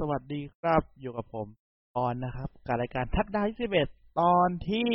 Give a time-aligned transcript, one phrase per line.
[0.00, 1.46] สวัสดีครับอยู่กับผม
[1.96, 3.88] ออนนะครับกับรายการทัดดาวสิบเอ็ด
[4.20, 4.90] ตอนที่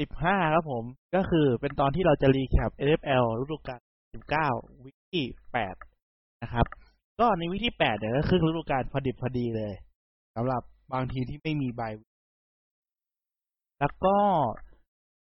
[0.00, 0.84] สิบห้าครับผม
[1.14, 3.80] ก็คือเป็นตอนที่เราจะ recap NFL ฤดูกาล
[4.14, 4.48] สิบเก้า
[4.84, 5.74] week ที่แปด
[6.42, 6.66] นะครับ
[7.20, 9.72] ก็ใน week ที่แปดเนี่ยก็ครึ่งฤดูกาลพอดิบพอดีเลย
[10.36, 11.82] สำหรับบางทีมที่ไม่มี bye
[13.80, 14.16] แล้วก็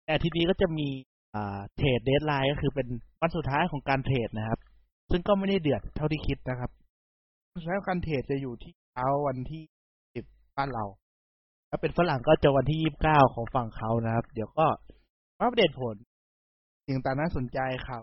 [0.07, 0.89] แต่ทีนี้ก็จะมี
[1.35, 2.87] อ่า trade deadline ก็คือเป็น
[3.21, 4.59] วันสุดท้ายของการ trade นะครับ
[5.11, 6.73] ซึ่งก็ไม่ได้เดือดเท่าที่คิดนะครับ
[7.53, 9.63] สุดท้ายการเทรดจะอยู่ที่เช้าวันที่
[10.15, 10.25] สิบ
[10.57, 10.85] บ้านเรา
[11.69, 14.67] ถ้าเป็นฝรั่งก็จะวันที่ยี่สิบเก้าของฝั่งเขานะครับ เดี๋ยวก็
[15.39, 15.97] มาอัปเดตผล
[16.87, 17.59] สิ่งต่างน่าสนใจ
[17.89, 18.03] ครับ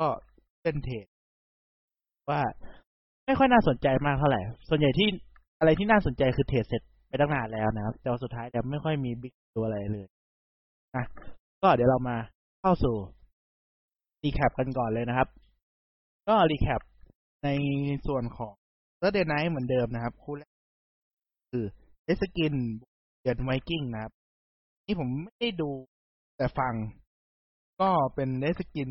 [0.00, 0.08] ก็
[0.62, 1.06] เป็นเทรด
[2.30, 2.40] ว่า
[3.26, 5.08] ไม่ค่อยน่าสนใจมากเท่าไหร่ ส่วนใหญ่ที่
[5.58, 10.06] อะไรที่น่าสนใจคือเทรดเสร็จไปตั้งนานแล้วนะครับแต่ว่าสุดท้ายจะไม่ค่อยมีบิ๊กตัวอะไรเลย
[10.96, 11.04] นะ
[11.62, 12.16] ก็เดี๋ยวเรามา
[12.60, 12.94] เข้าสู่
[14.22, 15.28] รีแคปกันก่อนเลยนะครับ
[16.28, 16.80] ก็รีแคป
[17.44, 17.48] ใน
[18.06, 18.54] ส่วนของ
[19.00, 20.52] เ u อร์เดย์ไนท์เหมือนเดิมนะครับ คู่แรก
[21.50, 21.64] คือ
[22.04, 22.54] เอสกิน
[23.22, 24.12] เดือนไวกิ้งนะครับ
[24.86, 25.70] นี่ผมไม่ได้ดู
[26.36, 26.74] แต่ฟัง
[27.80, 28.88] ก็เป็นเอสกิน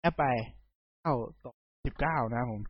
[0.00, 0.24] แอปไป
[1.00, 1.14] เข้า
[1.44, 1.54] ตก
[1.86, 2.60] สิบเก้านะผม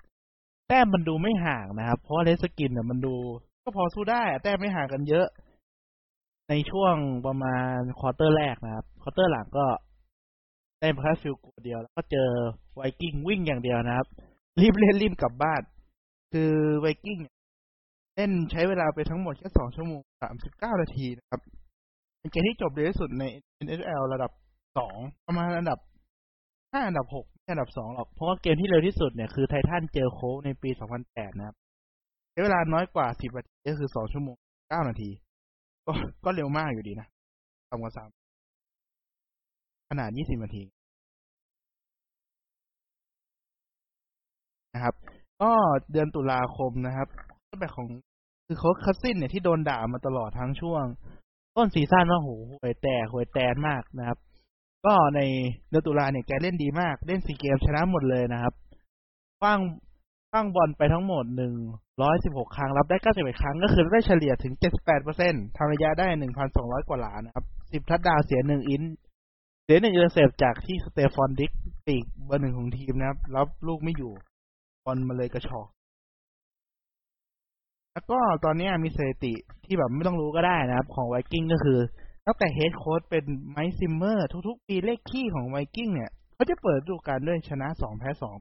[0.68, 3.14] แต้มมันดูไม่ห่างนะครับ เพราะเลสกินเนี่ยมันดู
[3.62, 5.26] ก็พอสู้ได้แต้มไม่ห่างกันเยอะ
[6.48, 9.66] ในช่วงประมาณ quarter แรกนะครับ quarter หลังก็
[10.80, 12.28] ได้แค่ฟิลกูเดียว แล้วก็เจอ
[12.74, 14.06] Vikings วิ่งอย่างเดียวนะครับ
[14.60, 15.62] รีบเล่นรีบกลับบ้าน
[16.32, 17.18] คือ Vikings
[18.14, 21.40] เล่นใช้เวลาไปทั้งหมดแค่สองชั่วโมงสามสิบเก้านาทีนะครับ
[22.18, 23.24] เป็นเกมที่จบเร็วที่สุดใน
[23.66, 24.32] NFL ระดับ
[24.78, 25.78] สองประมาณอันดับ
[26.72, 31.56] ห้าอันดับหกไม่อันดับสองหรอก เพราะว่าเกมที่เร็วที่สุดเนี่ยคือ Titans เจอ Colts ในปีสองพันแปดนะครับ
[32.30, 34.36] ใช้เวลาน้อยกว่าสิบนาทีก็คือสองชั่วโมง
[34.68, 35.10] เก้านาที
[35.86, 35.92] ก็
[36.24, 37.08] ก็เร็วมากอยู่ดีนะ
[37.70, 38.08] ต่ำกว่าสาม
[39.90, 40.62] ขนาดยี่สิบนาที
[44.74, 44.94] นะครับ
[45.42, 45.52] ก็
[45.92, 47.08] เดือนตุลาคมนะครับ
[47.60, 47.88] แบบของ
[48.46, 50.84] คือโค้ชคัสซินเนี่ยที่โดนด่ามาตลอดทั้งช่วง
[51.56, 54.18] ต้นซีซั่นว่าโหห่วยแต่ห่วยแตนมากนะครับ
[54.86, 55.20] ก็ใน
[55.68, 58.54] เดือนตุลาเนี่ยแกเล่นดีมาก เล่นสี่เกมชนะหมดเลยนะครับ
[59.42, 59.58] ขว้าง
[60.32, 61.54] ขว้างบอลไปทั้งหมดหนึ่ง
[62.02, 68.82] ร้อยสิบหกครั้งรับได้เก้าสิบเอ็ดครั้ง ก็คือได้เฉลี่ยถึงเจ็ดสิบแปดเปอร์เซ็นต์ทำระยะได้หนึ่งพันสองร้อยกว่าหลานะครับสิบ touchdown เสียหนึ่ง int
[69.64, 71.52] เสียหนึ่ง intercept จากที่ Stefon Diggs
[71.86, 74.12] ปีกเบอร์หนึ่งของทีมนะครับรับลูกไม่อยู่
[74.88, 75.68] บอลมันเลยกระฉอก
[77.92, 79.34] แล้วก็ตอนนี้มีสถิติ
[79.64, 81.78] ที่แบบไม่ต้องรู้ก็ได้นะครับ ของ Vikings ก็คือ
[82.26, 88.36] ตั้งแต่ head coach เป็น Mike Zimmer ทุกๆ ปีเลขคี่ของ Vikings เนี่ยเขาจะเปิดฤดูกาลด้วยชนะสองแพ้สอง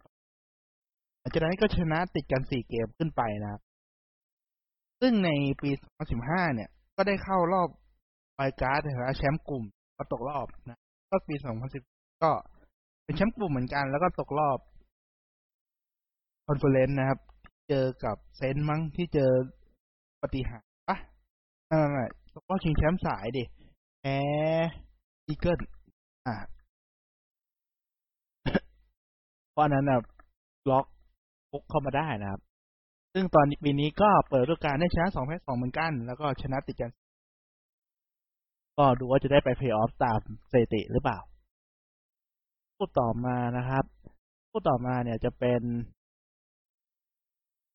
[1.19, 3.61] หลังจากนั้นก็ชนะติดกันสี่เกมขึ้นไปนะครับ
[5.01, 5.29] ซึ่งใน
[5.61, 5.69] ปี
[6.13, 7.69] 2015 เนี่ย ก็ได้เข้ารอบ
[8.35, 9.63] wild card นะแชมป์กลุ่ม
[9.97, 10.79] ก็ตกรอบนะ
[11.11, 11.35] ก็ปี
[11.79, 12.31] 2010 ก็
[13.03, 14.57] เป็นแชมป์กลุ่มเหมือนกัน แล้วก็ตกรอบ
[16.47, 17.19] conference นะครับ
[17.69, 19.31] เจอกับ Saints มั้งที่เจอ
[20.21, 20.97] ปาฏิหาริย์ปะ
[21.69, 23.43] นั่นแหละตกรอบชิงแชมป์สายดิ
[23.99, 24.17] แพ้
[25.27, 25.59] Eagles
[26.27, 26.35] อะ
[29.51, 29.99] เพราะนั้นนะ
[30.69, 30.85] ล็อก
[31.51, 32.41] ปุกเข้ามาได้นะครับ
[33.13, 36.91] ซึ่งตอนปีนี้ก็เปิดฤดูกาลได้ชนะสองแพ้สองเหมือนกัน แล้วก็ชนะติดกัน
[38.77, 40.19] ก็ดูว่าจะได้ไปเพย์ออฟตาม
[40.51, 41.19] สถิติหรือเปล่า
[42.75, 43.83] พูดต่อมานะครับ
[44.49, 45.61] พูดต่อมาเนี่ยจะเป็น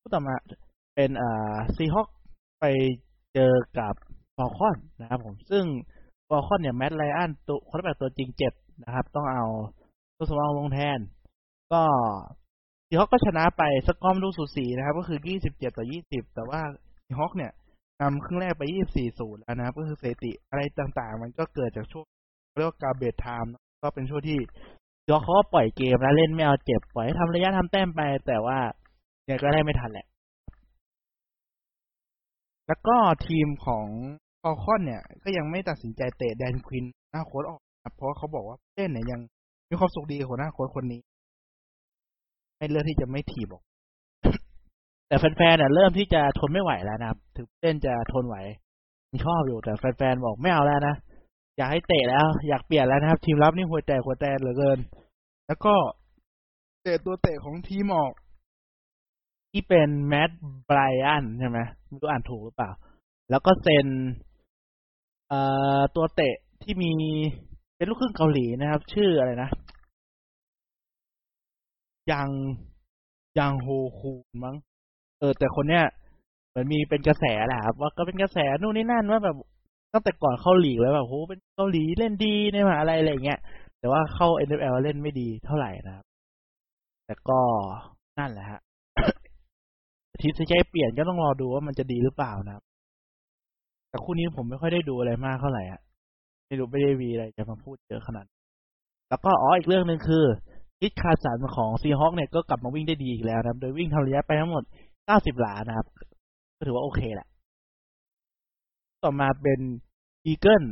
[0.03, 0.35] พูดต่อมา
[0.95, 2.07] เป็นอ่าซีฮอค
[2.59, 2.65] ไป
[3.33, 3.93] เจอกับ
[4.35, 5.65] Falcons นะครับผมซึ่ง
[6.27, 8.53] Falcons เนี่ย Matt Ryan ตัว quarterback ตัวจริงเจ็บ
[8.83, 9.45] นะครับ ต้องเอา
[10.17, 10.99] ตัวสำรองลงแทน
[11.73, 11.81] ก็
[12.87, 15.19] Seahawks ก็ชนะไปสกอร์ดูสูสีนะครับ ก็คือ
[15.49, 16.61] 27ต่อ20แต่ว่า
[17.05, 17.51] Seahawks เนี่ย
[18.01, 18.63] นำครึ่งแรกไป
[18.95, 22.05] 24 0แล้วนะครับก็คือสถิติอะไรต่างๆ มันก็เกิดจากช่วง
[22.57, 24.39] เรียกว่า garbage time ก็เป็นช่วงที่
[25.03, 28.59] ซีฮอเขาปล่อยเกมแล้วเล่นไม่เอาเจ็บปล่อยให้ทำระยะทำแต้มไป แต่ว่า
[29.25, 30.07] เนี่ยก็ได้ไม่ทันแหละ
[32.67, 32.95] แล้วก็
[33.27, 33.87] ทีมของ
[34.41, 39.19] ฟอลคอนเนี่ย ก็ยังไม่ตัดสินใจเตะแดนควินหน้าโค้ดออกนะเพราะเขาบอกว่าเล่นเนี่ยยัง
[39.69, 41.01] มีความสุขดีกับหัวหน้าโค้ดคนนี้
[42.57, 43.63] ไม่เลือกที่จะไม่ถีบออก
[45.07, 48.35] แต่แฟนๆเนี่ยเริ่มที่จะทนไม่ไหวแล้วนะครับ ถึงเล่นจะทนไหว
[49.25, 50.95] ชอบอยู่แต่แฟนๆบอกไม่เอาแล้วนะ
[51.57, 54.79] อยากให้เตะแล้ว อยากเปลี่ยนแล้วนะครับ ทีมรับนี่หัวใจหัวแตนเหลือเกิน
[55.47, 55.75] แล้วก็
[56.81, 58.11] เตะตัวเตะของทีมออก
[59.53, 60.31] ที่เป็นแมด
[60.65, 62.71] ไบรอันใช่ไหมไม่รู้อ่านถูกหรือเปล่า
[63.29, 63.87] แล้วก็เซ็น
[65.29, 65.39] เอ่
[65.77, 66.93] อตัวเตะที่มี
[67.77, 69.49] เป็นลูกครึ่งเกาหลีนะครับ ชื่ออะไรนะ
[72.11, 72.29] ยัง
[73.39, 73.67] ยังโฮ
[73.99, 74.55] คูนมั้ง
[75.19, 75.83] เออ แต่คนเนี้ย
[76.49, 79.35] เหมือนมีเป็นกระแสแหละครับว่าก็เป็นกระแสนู่นนี่นั่นว่าแบบ
[79.93, 83.39] ตั้งแต่ก่อนเข้าหลีกแล้วแบบโหเป็นเกาหลีเล่นดีในมหาอะไรอะไรเงี้ย
[83.79, 86.05] แต่ว่าเข้า NFL เล่นไม่ดีเท่าไหร่นะครับ
[87.05, 87.39] แต่ก็
[88.19, 88.59] นั่นแหละฮะ
[90.21, 92.61] ทีมจะใช้เปลี่ยนก็ต้องรอดูว่ามันจะดีหรือเปล่านะ
[93.89, 95.81] แต่คู่นี้ผมไม่ค่อยได้ดูอะไรมากเท่าไหร่อะ
[96.47, 98.25] ไม่รู้ไม่ได้วีอะไรจะมาพูดเยอะขนาด
[99.09, 100.25] แล้วก็อ๋ออีกเรื่องหนึ่งคือ
[100.79, 104.63] คิดคาสันของซีฮอคเนี่ยก็กลับมาวิ่งได้ดีอีกแล้วนะโดยวิ่งทำระยะไปทั้งหมด
[105.01, 105.87] 90 หลานะครับ
[106.57, 107.27] ก็ถือว่าโอเคแหละ
[109.03, 109.59] ต่อมาเป็น
[110.25, 110.63] Eagles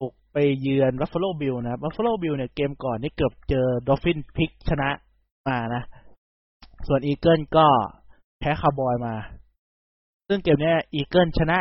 [0.00, 4.88] บุกไปเยือน Buffalo Bills นะครับ Buffalo Bills เนี่ยเกมก่อนนี่เกือบเจอ Dolphins พลิกชนะ
[5.48, 5.82] มานะ
[6.86, 9.14] ส่วน Eagles ก็ แพ้คาร์บอยมา
[10.28, 11.58] ซึ่งเกมนี้ Eagles ชนะ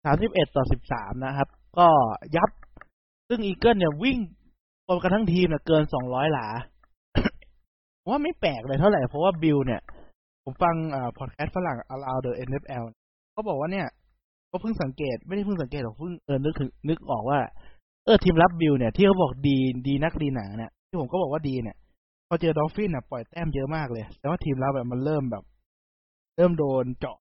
[0.00, 1.48] 31 ต่อ 13 นะครับ
[1.78, 1.88] ก็
[2.36, 2.50] ยับ
[3.28, 4.18] ซึ่ง Eagles เนี่ยวิ่ง
[4.86, 6.46] รวมกันทั้งทีมเนี่ยเกิน 200 หลา
[8.08, 9.80] ว่าไม่แปลกเลยเท่าไหร่ เพราะว่า Bills เนี่ย
[10.44, 12.84] ผมฟังอ่าพอดแคสต์ฝรั่ง Around the NFL
[13.32, 13.86] เขาบอกว่าเนี่ย
[14.50, 17.38] ก็เพิ่งสังเกตไม่ได้เพิ่งสังเกตหรอกเพิ่งเออนึกถึงนึกออกว่า
[18.04, 19.56] เออทีมรับบิลเนี่ยที่เขาบอกดี
[19.86, 21.76] ดีนักดีหนาเนี่ยที่ผมก็บอกว่าดีเนี่ย
[22.28, 25.44] พอเจอ Dolphin อะปล่อยแต้มเยอะมากเลย แต่ว่าทีมรับแบบมันเริ่มแบบ
[26.36, 27.16] เริ่มโดนเจาะ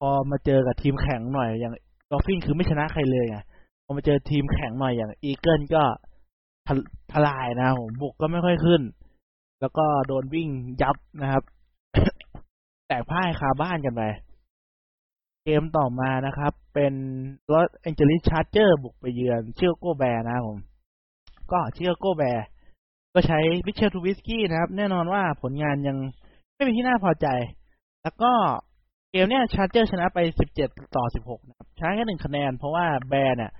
[0.00, 1.72] พอมาเจอกับทีมแข็งหน่อยอย่าง
[2.10, 3.38] Dolphin คือไม่ชนะใครเลยไง
[3.84, 5.82] พอมาเจอทีมแข็งหน่อยอย่าง Eagle ก็
[6.66, 8.82] ทะลายนะผมบุกก็ไม่ค่อยขึ้น
[9.60, 10.48] แล้วก็โดนวิ่ง
[10.82, 11.42] ยับนะครับ
[12.88, 14.02] แตกพ่ายคาบ้านกันไป
[15.44, 16.94] เกมต่อมานะครับ เป็น
[17.52, 20.58] Los Angeles Charger บุกไปเยือน Chicago Bear นะผม
[21.52, 22.44] ก็ Chicago Bear
[23.14, 25.96] ก็ใช้ Mitchell Trubisky นะครับ แน่นอนว่าผลงานยัง
[26.54, 27.26] ไม่เป็นที่น่าพอใจ
[28.02, 28.32] แล้วก็
[29.10, 30.18] เกมเนี้ย Charger ชนะไป
[30.58, 33.50] 17 ต่อ 16 นะครับชนะแค่หนึ่งคะแนน เพราะว่า Bear เนี่ย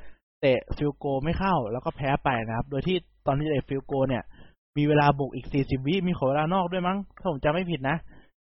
[0.41, 2.97] เตะ field goal ไม่เข้า แล้วก็แพ้ไปนะครับ โดยที่
[3.27, 4.23] ตอนที่เตะ field goal เนี่ย
[4.77, 7.97] มีเวลาบุกอีก 40 วิมีขอเวลานอกด้วยมั้งถ้าผมจำไม่ผิดนะ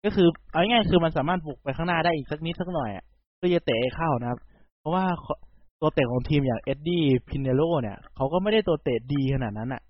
[0.04, 2.90] ก็คือเอาง่ายๆคือมันสามารถบุกไปข้างหน้าได้อีกสักนิดสักหน่อย
[3.37, 4.38] เพื่อจะเตะเข้านะครับ
[4.81, 5.04] เพราะว่า
[5.81, 9.82] ตัวเตะของทีมอย่าง Eddy Pineiro เนี่ยเขาก็ไม่ได้ตัวเตะดีขนาดนั้นอะ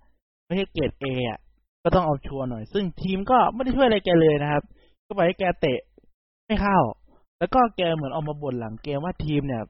[0.47, 1.39] ไม่ใช่เกรด A อะ
[1.85, 4.63] ก็ต้องเอาชัวร์หน่อย ซึ่งทีมก็ไม่ได้ช่วยอะไรแกเลยนะครับ
[5.07, 5.79] ก็ไปให้แกเตะ
[6.47, 6.79] ไม่เข้า
[7.39, 9.63] แล้วก็แกเหมือนออกมาบ่นหลังเกมว่าทีมเนี่ย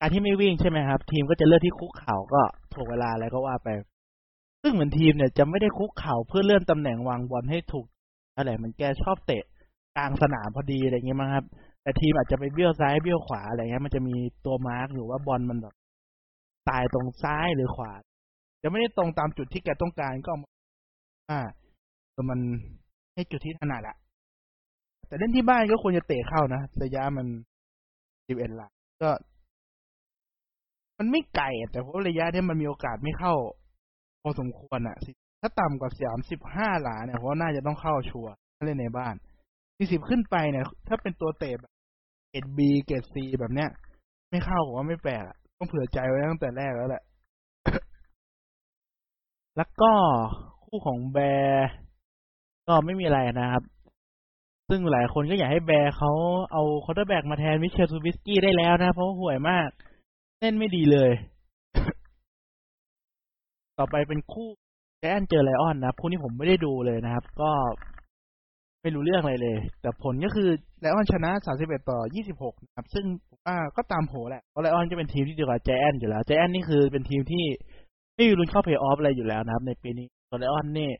[0.00, 2.42] การที่ไม่วิ่งใช่ไหมครับ ทีมก็จะเลือกที่คุกเข่าก็
[2.72, 3.68] ถ่วงเวลาอะไรก็ว่าไป
[4.62, 7.86] ซึ่งเหมือนทีมเนี่ยจะไม่ได้คุกเข่าเพื่อเลื่อนตำแหน่งวางบอลให้ถูก
[8.36, 9.42] อะไรมันแกชอบเตะ
[9.96, 11.44] กลางสนามพอดีอะไรเงี้ยมั้งครับ
[11.82, 15.74] แต่ทีมอาจจะไปเบี้ยวซ้ายเบี้ยวขวาอะไรเงี้ยมันจะมีตัวมาร์กอยู่ว่าบอลมันแบบ
[16.68, 17.92] ตายตรงซ้ายหรือขวา
[18.62, 20.32] จะไม่ได้ตรงตามจุดที่แกต้องการก็
[21.30, 21.40] อ่า
[22.12, 22.38] แต่มัน
[23.14, 23.96] ให้จุดที่ถนัดอะ
[25.06, 27.26] แต่เล่นที่บ้านก็ควรจะเตะเข้านะระยะมัน
[28.28, 28.70] สิบเอ็ดหลัก
[29.02, 29.10] ก็
[30.98, 33.34] มันไม่ไกลแต่เพราะระยะเนี้ยมันมีโอกาสไม่เข้า
[34.22, 34.96] พอสมควรอะ
[35.40, 39.14] ถ้าต่ำกว่าสามสิบห้าหลาเนี่ยเพราะน่าจะต้องเข้าชัวร์ถ้าเล่นในบ้าน
[39.76, 41.72] สี่สิบขึ้นไปเนี่ย ถ้าเป็นตัวเตะแบบ
[42.30, 43.68] เกรดบีเกรดซีแบบเนี้ย
[44.30, 45.22] ไม่เข้าผมว่าไม่แปลก
[45.58, 47.02] ต้องเผื่อใจไว้ตั้งแต่แรกแล้วแหละ
[49.56, 49.92] แล้วก็
[50.64, 51.68] คู่ของ Bear
[52.66, 53.62] ก็ไม่มีอะไรนะครับ
[54.68, 56.10] ซึ่งหลายคนก็อยากให้ Bear เขา
[56.52, 59.68] เอา quarterback มาแทน Mitchell Trubisky ได้แล้วนะ เพราะห่วยมาก
[60.40, 61.10] เล่นไม่ดีเลย
[63.78, 64.48] ต่อไปเป็นคู่
[65.00, 67.50] Giant เจอ Lion นะคู่นี้ผมไม่ได้ดูเลยนะครับ ก็
[68.82, 70.48] ไม่รู้เรื่องอะไรเลย แต่ผลก็คือ
[70.80, 71.30] Lion ชนะ
[71.60, 71.98] 31 ต่อ
[72.32, 77.44] 26 นะครับ ซึ่งผมว่าก็ตามโผแหละเพราะ Lion จะเป็นทีมที่ดีกว่าแจนอยู่แล้วแจนนี่คือเป็นทีมที่
[78.14, 80.90] ไม่มีลุ้นเข้าเพย์ออฟอะไรอยู่แล้วนะครับ ในปีนี้ส่วน Lion นี่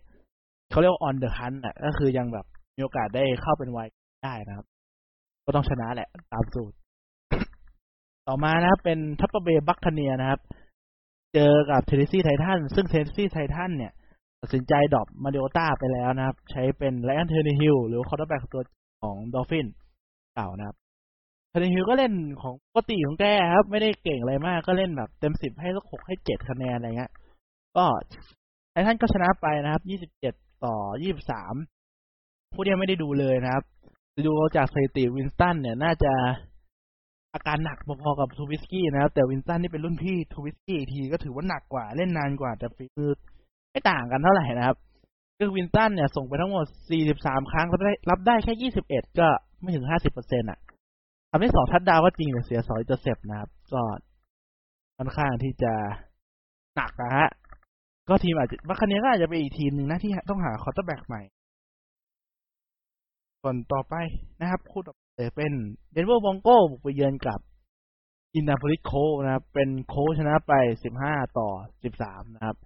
[0.71, 3.79] เขาเรียกว่า on the hunt อะ ก็คือยังแบบ มีโอกาสได้เข้าเป็นไว
[4.25, 4.67] ได้นะครับ
[5.45, 6.77] ก็ต้องชนะแหละ ตามสูตร
[8.27, 10.41] ต่อมานะครับ เป็น Tampa Bay Buccaneer นะครับ
[11.35, 13.93] เจอกับ Tennessee Titan ซึ่ง Tennessee Titan เนี่ย
[14.41, 18.63] ตัดสินใจ drop Mariota ไปแล้วนะครับ ใช้เป็น Ryan Tannehill หรือ quarterback ตัว
[19.03, 19.67] ของ Dolphin
[20.35, 20.77] เก่านะครับ
[21.49, 22.13] Tannehill ก็เล่น
[22.43, 23.25] ของปกติของแก
[23.55, 27.13] ครับ ไม่ได้เก่งอะไรมากก็เล่นแบบเต็มสิบให้สักหกให้เจ็ดคะแนนอะไรเงี้ย
[27.77, 27.85] ก็
[28.71, 30.35] ไททันก็ชนะไปนะครับยี่สิบเจ็ด
[30.65, 31.55] ต่อยี่สิบสาม
[32.55, 33.65] ผู้เดียวไม่ได้ดูเลยนะครับ
[34.27, 36.13] ดูจากสถิติ Winston เนี่ยน่าจะ
[37.35, 43.13] อาการหนักพอๆกับ Trubisky นะครับ แต่ Winston นี่เป็นรุ่นพี่ Trubisky ทีก็ถือว่าหนักกว่าเล่นนานกว่า แต่ฝีมือ
[43.71, 44.77] ไม่ต่างกันเท่าไหร่นะครับ
[45.39, 46.67] คือ Winston เนี่ยส่งไปทั้งหมด
[47.07, 49.29] 43 ครั้งรับได้รับได้แค่ 21 ก็
[49.61, 50.59] ไม่ถึง 50เปอร์เซ็นต์อะ
[51.31, 53.83] ทำได้สองทัดดาวก็จริงแต่เสียสองจะเสพนะครับ ก็
[54.97, 55.73] ค่อนข้างที่จะ
[56.77, 57.29] หนักนะฮะ
[58.09, 61.23] ก็ทีมอาจจะ Buccaneer ก็อาจจะเป็นอีกทีมหนึ่งนะที่ต้องหา quarterback ใหม่
[63.49, 63.97] ส่วนต่อไป
[64.41, 65.53] นะครับ คู่ต่อไปเป็น
[65.93, 67.41] Denver Bronco บุกไปเยือนกับ
[68.35, 68.93] Indianapolis Colt
[69.25, 70.53] นะครับ เป็นโคชนะไป
[70.95, 71.49] 15ต่อ
[71.93, 72.57] 13นะครับ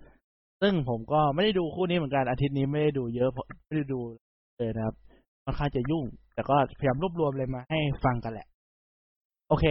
[0.60, 4.00] ซึ่งผมก็ไม่ได้ดูคู่นี้เหมือนกันอาทิตย์นี้ไม่ได้ดูเยอะเพราะไม่ได้ดู
[4.58, 4.94] เลยนะครับ
[5.44, 8.46] ค่อนข้างจะยุ่ง แต่ก็พยายามรวบรวมเลยมาให้ฟังกันแหละ
[9.48, 9.64] โอเค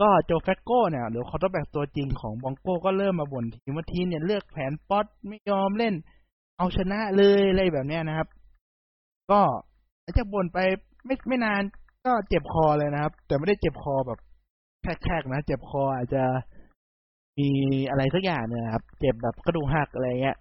[0.00, 5.94] ก็ Joe Flacco เนี่ยหรือ quarterback ตัวจริงของ Bronco ก็เริ่มมาบ่นทีมว่าทีมเนี่ยเลือกแผนป๊อดไม่ยอมเล่น
[6.58, 8.28] เอาชนะเลยอะไรแบบเนี้ยนะครับ
[9.30, 9.40] ก็
[10.10, 10.58] หลังจากบ่นไป
[11.06, 11.62] ไม่ไม่นาน
[12.06, 14.18] ก็เจ็บคอเลยนะครับ แต่ไม่ได้เจ็บคอแบบ
[14.82, 16.22] แคกๆนะเจ็บคออาจจะ
[17.38, 17.48] มี
[17.90, 20.36] อะไรสักอย่างเนี่ยครับ เจ็บแบบกระดูกหักอะไรเงี้ย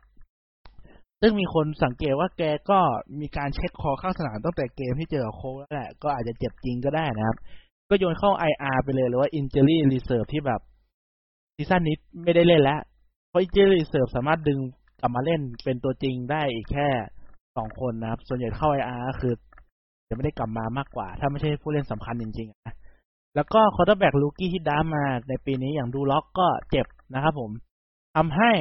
[1.21, 2.79] ซึ่งมีคนสังเกตว่าแกก็
[3.19, 7.37] มีการเช็คคอข้างสนามตั้งแต่เกมที่เจอโค้แล้วแหละ ก็อาจจะเจ็บจริงก็ได้นะครับ
[7.89, 10.61] ก็โยนเข้า IR ไปเลยหรือว่า Injury Reserve ที่แบบ
[11.55, 12.79] season นี้ไม่ได้เล่นแล้ว
[13.29, 14.59] เพราะ Injury Reserve สามารถดึง
[14.99, 16.89] กลับมาเล่นเป็นตัวจริงได้อีกแค่
[17.57, 19.33] สองคนนะครับ ส่วนใหญ่เข้า IR ก็คือ
[20.09, 22.73] จะไม่ได้กลับมามากกว่า ถ้าไม่ใช่ผู้เล่นสำคัญจริงๆนะ
[23.35, 27.51] แล้วก็ quarterback rookie ที่ draft มาในปีนี้อย่าง Drew Lock ก็เจ็บนะครับผม
[28.15, 28.51] ทำให้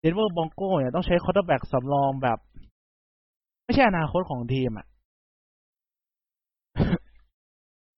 [0.00, 2.38] Denver Bronco เนี่ยต้องใช้ quarterback สำรองแบบ
[3.64, 4.86] ไม่ใช่อนาคตของทีมอะ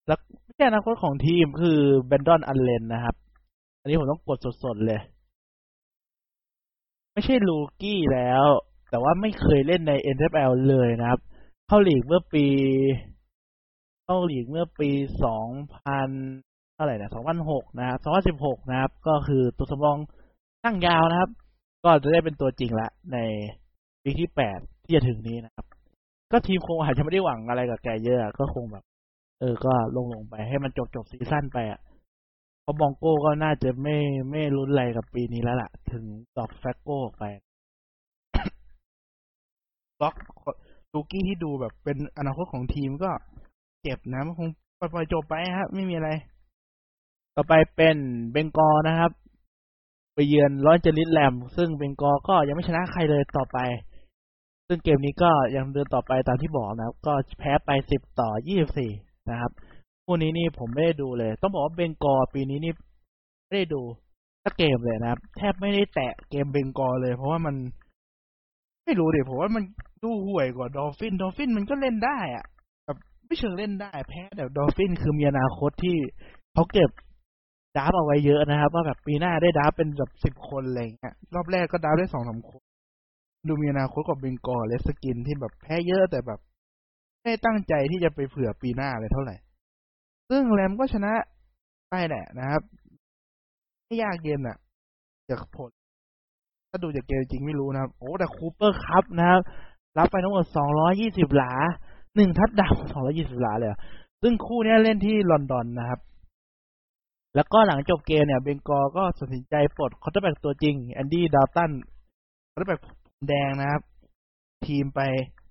[0.07, 3.15] แล้วไม่ใช่อนาคตของทีมคือ Brandon Allen นะครับ
[3.81, 5.01] อันนี้ผมต้องกดสดๆเลย
[7.13, 8.45] ไม่ใช่ rookie แล้ว
[8.91, 11.21] แต่ว่าไม่เคยเล่นใน NFL เลยนะครับ
[11.71, 12.47] เข้าลีกเมื่อปี
[14.05, 14.91] เข้าลีกเมื่อปี
[15.25, 16.11] สองพัน
[16.75, 19.99] เท่าไหร่นะสองพันหกนะครับสองพันสิบหกนะครับ ก็คือตัวสำรอง
[20.65, 21.31] ตั้งยาวนะครับ
[21.85, 23.19] ก็จะได้เป็นตัวจริงละใน
[24.03, 25.67] ปีที่แปดที่จะถึงนี้นะครับ
[26.33, 28.85] ก็ทีมคงอาจจะไม่ได้หวังอะไรกับแกเยอะก็คงแบบ
[29.41, 31.81] เออ ก็ลงลงไปให้มันจบจบซีซั่นไปอะ
[32.63, 33.97] เพราะบองโก้ก็น่าจะไม่
[34.31, 36.05] ไม่รุนอะไรกับปีนี้แล้วล่ะ ถึง
[36.37, 37.25] ดอปแฟกโก้ไป
[40.01, 40.15] บล็อก
[40.93, 43.11] ลูกี้ที่ดูแบบเป็นอนาคตของทีมก็
[43.83, 46.11] เจ็บนะมันคงปล่อยๆจบไปครับ ไม่มีอะไร
[47.37, 47.97] ต่อไปเป็น
[48.33, 49.13] เบงกอนะครับ
[50.15, 53.59] ไปเยือนร้อนเจลิสแลม ซึ่งเบงกอก็ยังไม่ชนะใครเลยต่อไป
[54.67, 58.91] ซึ่งเกมนี้ก็ยังเดินต่อไปตามที่บอกนะครับ ก็แพ้ไปสิบต่อยี่สิบสี่
[59.31, 59.53] นะครับ
[60.05, 62.73] คู่นี้นี่ผมไม่ได้ดูเลย ต้องบอกว่าเบงกอปีนี้นี่
[63.45, 63.83] ไม่ได้ดู
[64.45, 67.55] สักเกมเลยนะครับ แทบไม่ได้แตะเกมเบงกอเลย เพราะว่ามัน
[68.85, 69.65] ไม่รู้ดิผมว่ามัน
[70.03, 72.45] ดูห่วยกว่า Dolphin Dolphin มันก็เล่นได้อะ
[72.85, 75.97] แบบไม่เชิงเล่นได้ แพ้แต่ Dolphin คือมีอนาคตที่
[76.55, 76.91] เขาเก็บ
[77.77, 82.63] draft เอาไว้เยอะนะครับ ว่าแบบปีหน้าได้ draft เป็นแบบสิบคนอะไรเงี้ยรอบแรกก็ draft ได้สองสามคน
[83.49, 86.41] ดูมีอนาคตกว่า Bengal Redskin ที่แบบแพ้เยอะแต่แบบ
[87.23, 89.37] ไม่ตั้งใจที่จะไปเผื่อปีหน้าเลยเท่าไหร่
[90.31, 91.13] ซึ่งแรมก็ชนะ
[91.91, 92.63] ไปแหละนะครับ
[93.85, 94.57] ไม่ยากเย็นอะ
[95.31, 95.71] จากผล
[96.71, 99.41] ถ้าดูจากเกมจริงไม่รู้นะครับ โอ้แต่ Cooper Kupp นะครับ
[99.97, 100.45] รับไปทั้งหมด
[100.91, 101.53] 220หลา
[102.17, 102.75] หนึ่งทัดดาว
[103.09, 103.81] 220หลาเลยอะ
[104.23, 106.01] ซึ่งคู่นี้เล่นที่ลอนดอนนะครับ
[107.35, 112.81] แล้วก็หลังจบเกมเนี่ย Bengal ก็ตัดสินใจปลด quarterback ตัวจริง Andy Dalton quarterback
[113.29, 113.83] แดงนะครับ
[114.67, 115.01] ทีมไป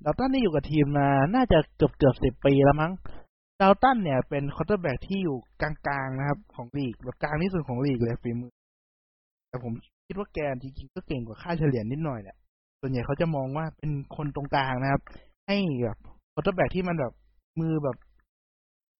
[0.03, 2.91] ดาวตันนี่อยู่กับทีมมา น่าจะเกือบเกือบสิบปีแล้วมั้ง
[3.61, 8.51] ดาวตันเนี่ยเป็น quarterback ที่อยู่กลางๆนะครับ ของลีกแบบกลางที่สุดของลีกเลยฝีมือ
[9.49, 9.73] แต่ผม
[10.07, 12.37] คิดว่าแกจริงๆก็เก่งกว่าค่าเฉลี่ยนิดหน่อยแหละ
[12.81, 15.01] ส่วนใหญ่เขาจะมองว่าเป็นคนตรงกลางนะครับ
[15.47, 15.97] ให้แบบ
[16.33, 17.13] quarterback ที่มันแบบ
[17.59, 17.97] มือแบบ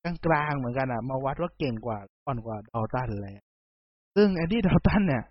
[0.04, 3.34] กลางๆเหมือนกันอะ มาวัดว่าเก่งกว่าอ่อนกว่าดอลตันเลย
[4.16, 5.24] ซึ่งแอนดี้ดอลตันเนี่ย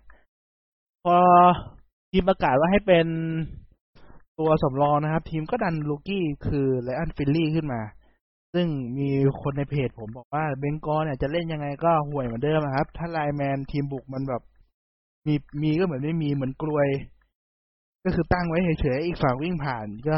[1.03, 1.17] พอ
[2.11, 3.07] ทีมประกาศว่าให้เป็น
[4.39, 7.81] ตัวสำรองนะครับ ทีมก็ดัน rookie คือไรอันฟินลีย์ขึ้นมา
[8.53, 8.67] ซึ่ง
[8.99, 9.09] มี
[9.41, 14.41] คนในเพจผมบอกว่าเบงกอลเนี่ยจะเล่นยังไงก็ห่วยเหมือนเดิมนะครับ ถ้า lineman ทีมบุกมันแบบ
[15.27, 16.87] มีมีก็เหมือนไม่มีเหมือนกรวย
[18.07, 20.17] ก็คือตั้งไว้เฉยๆอีกฝั่งวิ่งผ่านก็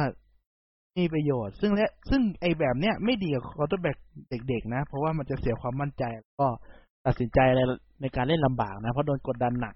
[0.98, 3.98] มีประโยชน์ ซึ่งและซึ่งไอแบบเนี้ยไม่ดีกับ quarterback
[4.29, 6.48] เด็ก ๆ นะ เพราะว่ามันจะเสียความมั่นใจแล้วก็
[7.05, 7.60] ตัดสินใจใน
[8.01, 9.75] ในการเล่นลำบากนะเพราะโดนกดดันหนัก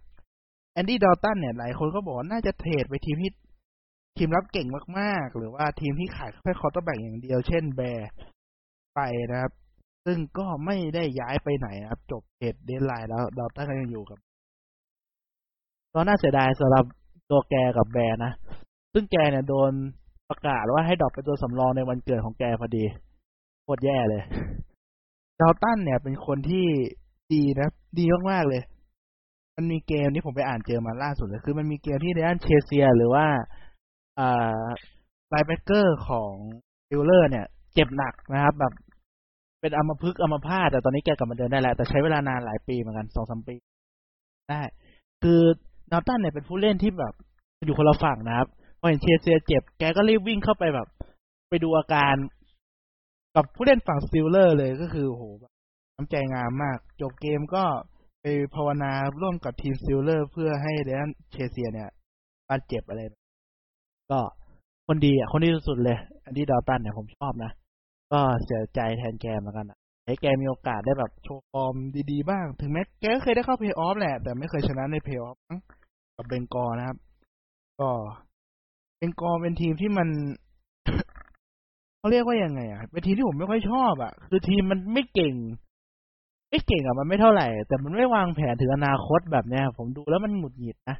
[0.73, 3.31] แอนดี้ดอลตันเนี่ยหลายคนก็บอกน่าจะ trade ไปทีมที่
[4.17, 4.67] ทีมรับเก่ง
[4.99, 8.09] มากๆ หรือว่าทีมที่ขาดแค่ quarterback อย่างเดียว เช่นแบร์
[8.95, 8.99] ไป
[9.31, 9.51] นะครับ
[10.05, 14.17] ซึ่งก็ไม่ได้ย้ายไปไหนนะครับ จบ trade deadline แล้วดอลตันก็ยังอยู่กับ
[15.93, 16.85] ก็น่าเสียดายสำหรับ
[17.33, 18.31] ตัวแกกับแบร์นะ
[18.93, 19.71] ซึ่งแกเนี่ยโดน
[20.29, 22.83] ประกาศว่าให้ drop เป็นตัวสำรองในวันเกิดของแกพอดี
[23.63, 24.23] โคตรแย่เลย
[25.39, 26.67] ดอลตันเนี่ยเป็นคนที่
[27.33, 28.61] ดีนะ ดีมากๆเลย
[29.55, 33.25] มันมีเกมที่ผมไปอ่านเจอมาล่าสุดเลย คือมันมีเกมที่เดนเชเซีย หรือว่า
[34.19, 34.63] อ่า
[35.29, 36.31] linebacker ของ
[36.87, 38.73] สตีลเลอร์เนี่ย เจ็บหนักนะครับ แบบ
[39.61, 43.55] เป็นอัมพฤกษ์อัมพาตแต่ตอนนี้แกกลับมาเดินได้แล้ว แต่ใช้เวลานานหลายปีเหมือนกันสองสามปี
[44.49, 44.61] ได้
[45.23, 45.41] คือ
[45.93, 47.13] ดอลตันเนี่ยเป็นผู้เล่นที่แบบ
[47.65, 48.47] อยู่คนละฝั่งนะครับ
[48.79, 50.87] พอเห็นเชเซียเจ็บ แกก็รีบวิ่งเข้าไปแบบ
[51.49, 52.15] ไปดูอาการ
[53.35, 55.23] กับผู้เล่นฝั่งสตีลเลอร์เลยก็คือโห
[55.95, 57.63] น้ำใจงามมาก จบเกมก็
[58.21, 61.89] ไปภาวนาร่วมกับทีมสตีลเลอร์ เพื่อให้เดนเชเซีย เนี่ย
[62.49, 63.01] บาดเจ็บอะไร
[64.11, 64.19] ก็
[64.87, 67.51] คนดีอะ คนดีสุดๆเลย แอนดี้ดอลตันเนี่ยผมชอบนะ
[68.11, 71.75] ก็เสียใจแทนแกเหมือนกันอะให้แกมีโอกาสได้แบบโชว์ฟอร์ม
[72.11, 75.37] ดีๆบ้าง ถึงแม้แกก็เคยได้เข้าเพย์ออฟแหละ แต่ไม่เคยชนะในเพย์ออฟ
[76.17, 76.97] กับเบงกอนะครับ
[77.79, 77.89] ก็
[78.97, 80.07] เบงกอเป็นทีมที่มัน
[81.97, 85.35] เขาเรียกว่ายังไงอะเป็นทีมที่ผมไม่ค่อยชอบอะ คือทีมมันไม่เก่ง
[86.49, 90.97] ไม่เก่งอะมันไม่เท่าไหร่ แต่มันไม่วางแผนถึงอนาคตแบบเนี้ย ผมดูแล้วมันหงุดหงิดนะ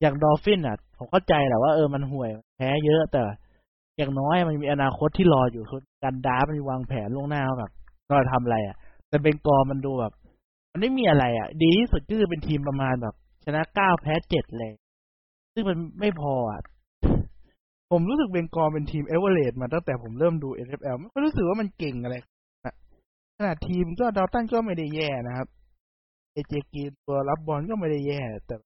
[0.00, 3.22] อย่างดอลฟินอะ ผมเข้าใจแหละว่าเออมันห่วยแพ้เยอะแต่
[3.96, 7.70] อย่างน้อยมันมีอนาคตที่รออยู่คือการ draft มันมีวางแผนล่วงหน้าแบบ
[8.06, 8.76] เราจะทำอะไรอะ
[9.08, 10.12] แต่เบงกอมันดูแบบ
[10.72, 13.14] มันไม่มีอะไรอะ ดีที่สุดก็คือเป็นทีมประมาณแบบ
[13.44, 14.72] ชนะเก้าแพ้เจ็ดเลย
[15.54, 16.60] ซึ่งมันไม่พออะ
[17.90, 22.16] ผมรู้สึกเบงกอเป็นทีมเอเวอเรสต์มาตั้งแต่ผมเริ่มดู NFL ไม่ค่อยรู้สึกว่ามันเก่งอะไร
[22.64, 22.74] นะ
[23.36, 25.48] ขนาดทีมก็ดาวตันก็ไม่ได้แย่นะครับ
[26.32, 28.56] เอเจกีตัวรับบอลก็ไม่ได้แย่ แต่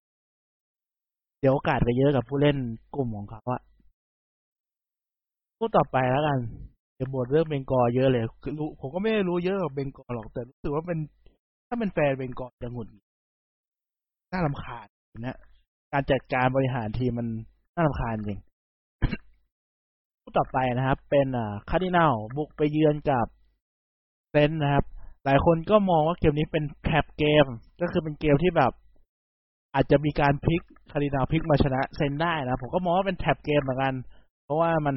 [1.41, 2.57] เดี๋ยวโอกาสไปเยอะกับผู้เล่น
[2.95, 3.61] กลุ่มของเขาอะ
[5.59, 6.39] พูดต่อไปแล้วกัน
[6.95, 10.99] เดี๋ยวบทเรื่องเบงกอเยอะเลยคือรู้ผมก็ไม่ได้รู้เยอะกับเบงกอหรอกแต่รู้สึกว่าเป็น
[11.69, 13.08] ถ้าเป็นแฟนเบงกอจะหงุดหงิด
[14.33, 14.87] น่ารำคาญ
[15.21, 15.39] นะ
[15.93, 17.29] การจัดการบริหารทีมมัน
[17.75, 18.41] น่ารำคาญจริง
[20.23, 23.27] คู่ต่อไปนะครับ เป็นอ่าคาร์ดินัลบุกไปเยือนกับ
[24.31, 24.85] เซนนะครับ
[25.25, 27.47] หลายคนก็มองว่าเกมนี้เป็น trap game
[27.81, 28.73] ก็คือเป็นเกมที่แบบ
[29.75, 33.95] อาจจะมีการพลิกคาร์ดินัลพลิกมาชนะเซนได้นะผมก็มองว่าเป็น trap game เหมือนกัน
[34.45, 34.97] เพราะว่ามัน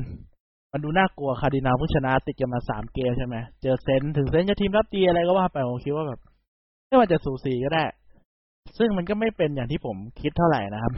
[0.72, 6.20] มันดูน่ากลัวคาร์ดินัลผู้ชนะติดกันมาสามเกมใช่ไหมเจอเซนถึงเซนจะทีมรับดีอะไรก็ว่าไปผมคิดว่าแบบ
[6.88, 7.84] ไม่ว่าจะสูสีก็ได้
[8.78, 10.94] ซึ่งมันก็ไม่เป็นอย่างที่ผมคิดเท่าไหร่นะครับ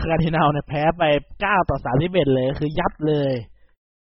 [0.00, 1.02] คาร์ดินัลเนี่ยแพ้ไป
[1.40, 3.32] เก้าต่อสามสิบเอ็ดเลยคือยับเลย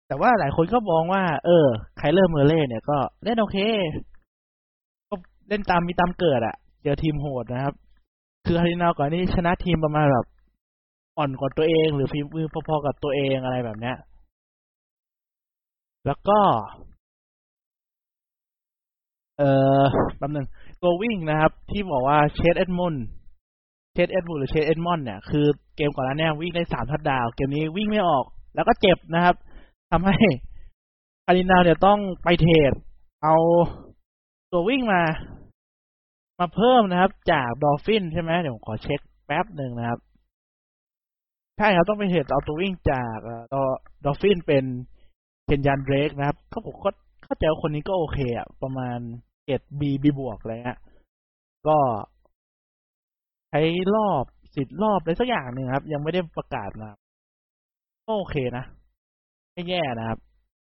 [0.07, 1.65] แต่ว่าหลายคนก็มองว่า เออ
[1.97, 3.57] ไคเลอร์เมอร์เรย์เนี่ยก็เล่นโอเค
[5.09, 5.15] ก็
[5.50, 7.73] เล่นตามมีตามเกิดอะเจอทีมโหดนะครับ
[8.45, 10.25] คือคาร์ดินัลก่อนนี้ชนะทีมประมาณแบบ
[11.17, 13.97] อ่อนกว่าตัวเอง หรือฝีมือพอๆกับตัวเองอะไรแบบเนี้ย
[16.05, 16.39] แล้วก็
[19.38, 19.43] เอ
[19.81, 19.83] อ
[20.17, 20.47] แป๊บนึง
[20.81, 22.95] ตัววิ่งนะครับ ที่บอกว่าเชดเอ็ดมุน
[23.93, 25.45] เชดเอ็ดมูหรือเชดเอ็ดมอนเนี่ยคือ
[25.75, 29.35] เกมก่อนหน้านี้วิ่งได้สามทัดดาว เกมนี้วิ่งไม่ออก แล้วก็เจ็บนะครับ
[29.91, 30.17] ทำให้
[31.25, 32.71] คาร์ดินัลเนี่ยต้องไป trade
[33.23, 33.35] เอา
[34.51, 35.01] ตัววิ่งมา
[36.39, 39.99] มาเพิ่มนะครับ จากดอลฟินใช่ไหมเดี๋ยวผมขอเช็คแป๊บหนึ่งนะครับ
[41.58, 43.17] ใช่ครับต้องไป trade เอาตัววิ่งจาก
[43.53, 43.62] ดอ
[44.06, 44.65] ดอลฟินเป็น
[45.45, 46.89] เคนยันเดรกนะครับก็ผมก็
[47.23, 48.99] เข้าใจว่าคนนี้ก็โอเคอะประมาณ
[49.51, 50.79] เจ็ดบีบีบวกอะไรเงี้ย
[51.67, 51.77] ก็
[53.49, 53.61] ใช้
[53.95, 54.23] รอบ
[54.55, 56.89] สิบรอบอะไรสักอย่างหนึ่งครับ ยังไม่ได้ประกาศมา
[58.05, 58.65] ก็โอเคนะ
[59.53, 60.19] ไม่แย่นะครับ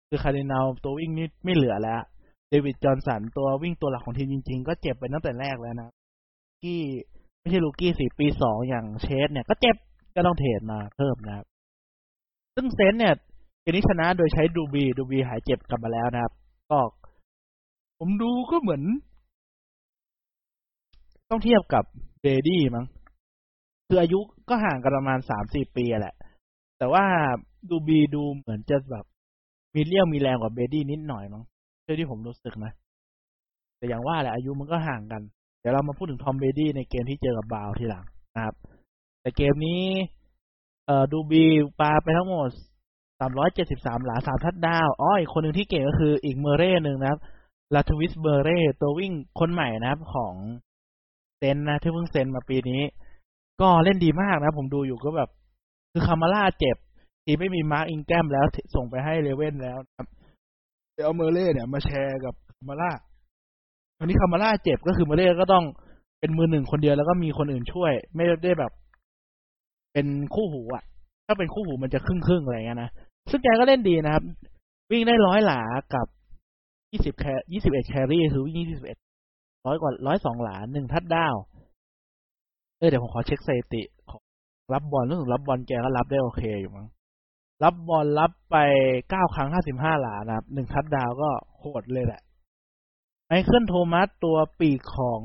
[0.07, 2.01] คือคาร์ดินาลตัววิ่งนี่ไม่เหลือแล้ว
[2.49, 5.89] เดวิดจอห์นสันตัววิ่งตัวหลักของทีมจริง ๆ ก็เจ็บไปตั้งแต่แรกแล้วนะ
[6.63, 6.81] กี้
[7.39, 9.75] ไม่ใช่ลูกี้สี่ปีสองอย่างเชสเนี่ยก็เจ็บ
[10.15, 11.45] ก็ต้อง trade มาเพิ่มนะครับ
[12.55, 13.13] ซึ่งเซนเนี่ย
[13.61, 16.33] เกมนี้ชนะโดยใช้ดรูบรีสดรูบรีสหายเจ็บกลับมาแล้วนะครับ
[16.71, 16.79] ก็
[17.99, 18.81] ผมดูก็เหมือน
[21.29, 21.83] ต้องเทียบกับ
[22.21, 22.85] เบรดี้มั้ง
[23.87, 26.15] คืออายุก็ห่างกันประมาณสามสี่ปีแหละ
[26.77, 27.03] แต่ว่า
[27.69, 29.05] ดรูบรีสดูเหมือนจะแบบ
[29.75, 31.43] มีเลี้ยวมีแรงกว่าเบรดี้นิดหน่อยมั้ง
[31.83, 32.71] เท่าที่ผมรู้สึกนะ
[33.77, 35.21] แต่อย่างว่าแหละอายุมันก็ห่างกัน
[35.59, 38.55] เดี๋ยวเรามาพูดถึงทอมเบรดี้ในเกมที่เจอกับบราวน์ทีหลังนะครับ
[39.21, 39.83] แต่เกมนี้
[40.85, 41.43] เอ่อดรูบรีส
[41.79, 42.49] ปาไปทั้งหมด
[43.19, 47.19] สามร้อยเจ็ดสิบสามหลาสามทัดดาวอ๋ออีกคนหนึ่งที่เก่งก็คืออีกเมอร์เรย์หนึ่งนะครับ
[47.73, 50.33] ลาทาเวียสเมอร์เรย์ตัววิ่งคนใหม่นะครับของ
[51.37, 52.81] เซนนะที่เพิ่งเซ็นมาปีนี้
[53.61, 55.29] ก็เล่นดีมากนะ ผมดูอยู่ก็แบบ
[55.91, 56.77] คือคามาร่าเจ็บ
[57.23, 60.07] ทีไม่มีมาร์กอิงแกรมแล้วส่งไปให้เรเว่นแล้วนะครับ
[60.93, 62.91] เดี๋ยวเอาเมเร่เนี่ยมาแชร์กับคามาร่า
[63.97, 65.65] ตอนนี้คามาร่าเจ็บก็คือเมเร่ก็ต้อง
[66.19, 68.71] เป็นมือหนึ่งคนเดียวแล้วก็มีคนอื่นช่วย ไม่ได้แบบ
[69.93, 70.83] เป็นคู่หูอะ
[71.25, 72.89] ถ้าเป็นคู่หูมันจะครึ่งครึ่งอะไรเงี้ยนะ
[73.29, 74.23] ซึ่งแกก็เล่นดีนะครับ
[74.91, 75.61] วิ่งได้ร้อยหลา
[75.93, 76.07] กับ
[76.91, 78.97] ยี่สิบแคยี่สิบเอ็ดแครี่คือวิ่งยี่สิบเอ็ด
[79.65, 81.35] ร้อยกว่าร้อยสองหลาหนึ่งทัดดาว
[82.77, 84.21] เออเดี๋ยวผมขอเช็คสถิติของ
[84.73, 86.87] รับบอลรู้สึกรับบอลแกก็รับได้โอเคอยู่มั้ง
[87.63, 88.55] รับบอลรับไป
[89.09, 92.21] เก้าครั้งห้าสิบห้าหลานะครับหนึ่งทัดดาวก็โหดเลยแหละ
[93.27, 95.23] ไมเคิลโทมัสตัวปีกของ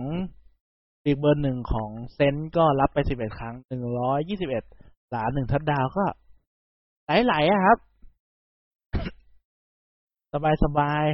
[1.03, 4.64] ปีกเบอร์หนึ่งของเซนต์ก็รับไปสิบเอ็ดครั้งหนึ่งร้อยยี่สิบเอ็ด
[5.11, 6.05] หลาหนึ่งทัดดาวก็
[7.24, 7.79] ไหลๆครับ
[10.33, 11.05] สบายสบาย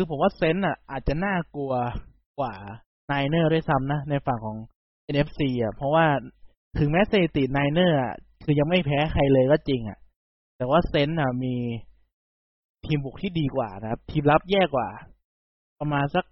[0.00, 1.72] คือผมว่าเซนต์อะ อาจจะน่ากลัว
[2.40, 2.54] กว่า
[3.06, 4.58] ไนเนอร์ด้วยซ้ำนะ ในฝั่งของ
[5.12, 6.06] NFC อะ เพราะว่า
[6.78, 9.98] ถึงแม้สถิติ Niner อะคือยังไม่แพ้ใครเลยก็จริงอะ
[10.56, 11.54] แต่ว่า Saints อะมี
[12.84, 14.88] ทีมบุกที่ดีกว่านะครับ ทีมรับแย่กว่า
[15.80, 16.24] ประมาณสัก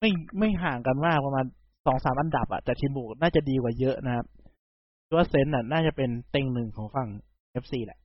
[0.00, 1.44] ไม่ไม่ห่างกันมากประมาณ
[1.86, 4.26] สองสามอันดับอะแต่ทีมบุกน่าจะดีกว่าเยอะนะครับ
[5.04, 7.08] เพราะว่า Saints อะน่าจะเป็นเต็งหนึ่งของฝั่ง
[7.62, 7.98] FC แหละ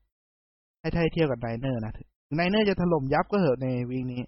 [0.80, 1.94] ให้ไทยเทียบกับ Niner นะ
[2.36, 4.22] Niner จะถล่มยับก็เหอะใน week นี้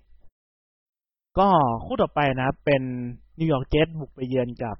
[1.40, 1.48] ก็
[1.86, 2.82] คู่ต่อไปนะเป็น
[3.40, 4.76] New York Jets บุกไปเยือนกับ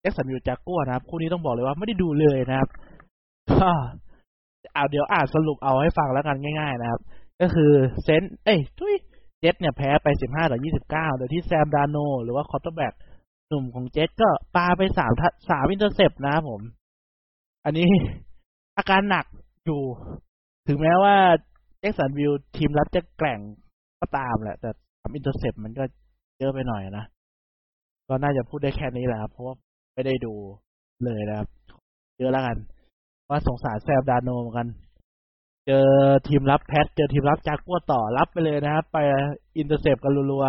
[0.00, 2.68] Jacksonville Jaguar นะครับ คู่นี้ต้องบอกเลยว่าไม่ได้ดูเลยนะครับ
[3.50, 3.68] ก็
[4.76, 7.00] อ่าเดี๋ยวอ่านสรุปเอาให้ฟังแล้วกันง่าย ๆ นะครับ
[7.40, 7.72] ก็คือ
[8.04, 8.94] Saints เอ้ยทุย
[9.40, 10.58] เจ็ตเนี่ยแพ้ไป15ต่อ
[11.12, 12.94] 29โดยที่ Sam Darnold หรือว่า quarterback
[13.48, 16.62] หนุ่มของเจ็ตก็ปาไปสาม touch สาม intercept นะครับผม
[17.64, 17.88] อันนี้
[18.78, 19.26] อาการหนัก
[19.66, 19.80] อยู่
[20.68, 21.16] ถึงแม้ว่า
[21.80, 23.40] Jacksonville ทีมรับจะแกร่ง
[24.00, 24.70] ก็ตามแหละ แต่
[25.14, 25.84] intercept มันก็
[26.38, 27.04] เยอะไปหน่อยนะ
[28.08, 29.54] ก็น่าจะพูดได้แค่นี้แหละครับเพราะว่า
[29.94, 30.34] ไม่ได้ดู
[31.04, 31.48] เลยนะครับ
[32.18, 32.56] เยอะแล้วกัน
[33.28, 34.68] ว่าสงสาร Sam Darnold เหมือนกัน
[35.66, 35.86] เจอ
[36.28, 38.98] ทีมรับ Pats เจอทีมรับจากกัวต่อรับไปเลยนะครับ ไป
[39.56, 40.46] intercept กันรัว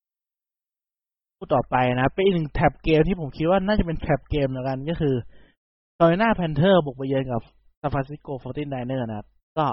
[0.00, 5.14] ๆพูดต่อไปนะเป็นอีกหนึ่ง trap game ที่ผมคิดว่าน่าจะเป็น trap game เหมือนกันก็คือ
[5.98, 7.42] Carolina Panther บุกไปเยือนกับ
[7.80, 9.26] San Francisco Forty Niner นะครับ
[9.58, 9.66] ก็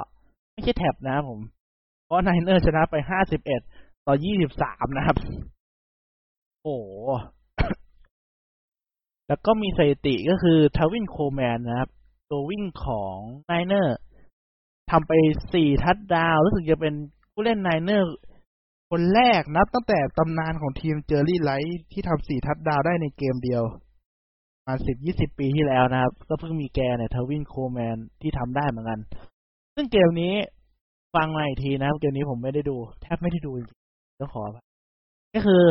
[0.53, 1.39] ไม่ใช่ trap นะผม
[2.11, 3.61] เพราะ Niner ชนะไปห้าสิบเอ็ด
[4.07, 5.17] ต่อยี่สิบสามนะครับ
[6.63, 6.77] โอ้
[9.27, 11.89] แล้วก็มีสถิติก็คือ Tevin Coleman นะครับ
[12.29, 13.97] ตัววิ่งของ Niner
[14.91, 15.11] ทำไป
[15.53, 16.93] สี่ทัดดาว รู้สึกจะเป็น
[17.31, 18.07] ผู้เล่น Niner
[18.91, 23.63] คนแรกนับตั้งแต่ตำนานของทีม Jerry Rice ที่ทำสี่ทัดดาวได้ในเกมเดียว
[24.65, 28.99] มาสิบยี่สิบปีที่แล้วนะครับ ก็เพิ่งมีแกเนี่ย Tevin Coleman ที่ทำได้เหมือนกัน
[29.75, 30.33] ซึ่งเกมนี้
[31.15, 34.43] ฟังมาอีกทีนะครับเกมนี้ผมไม่ได้ดู แทบไม่ได้ดูจริงๆต้องขอ
[35.35, 35.63] ก็คือ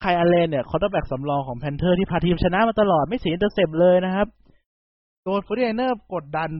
[0.00, 4.28] Kyle Allen เนี่ย quarterback สำรองของ Panther ที่พาทีมชนะมาตลอดไม่เสีย intercept เลยนะครับ
[5.22, 6.50] โดน Forty Niner กดดัน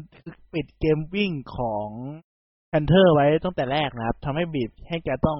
[0.52, 1.88] ปิดเกมวิ่งของ
[2.68, 5.38] Panther ไว้ตั้งแต่แรกนะครับทำให้บีบให้แกต้อง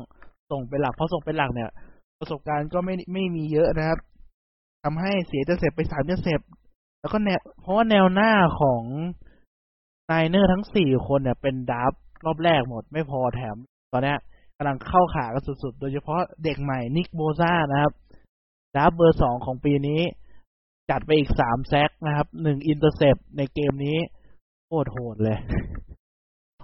[0.50, 1.70] ส่งเป็นหลักเพราะส่งเป็นหลักเนี่ย
[2.20, 3.98] ประสบการณ์ก็ไม่ไม่มีเยอะนะครับ
[4.84, 6.40] ทำให้เสีย intercept ไปสาม intercept
[7.00, 8.82] แล้วก็แนวเพราะว่าแนวหน้าของ
[10.06, 11.92] Niner ทั้งสี่คนเนี่ยเป็น draft
[12.26, 13.56] รอบแรกหมดไม่พอแถม
[13.92, 14.14] ตอนนี้
[14.56, 17.92] กำลังเข้าขากันสุดๆ โดยเฉพาะเด็กใหม่ Nick Bosa นะครับ
[18.76, 20.00] draft เบอร์สองของปีนี้
[20.90, 23.98] จัดไปอีกสาม sack นะครับหนึ่ง intercept ในเกมนี้
[24.66, 25.38] โคตรโหดเลย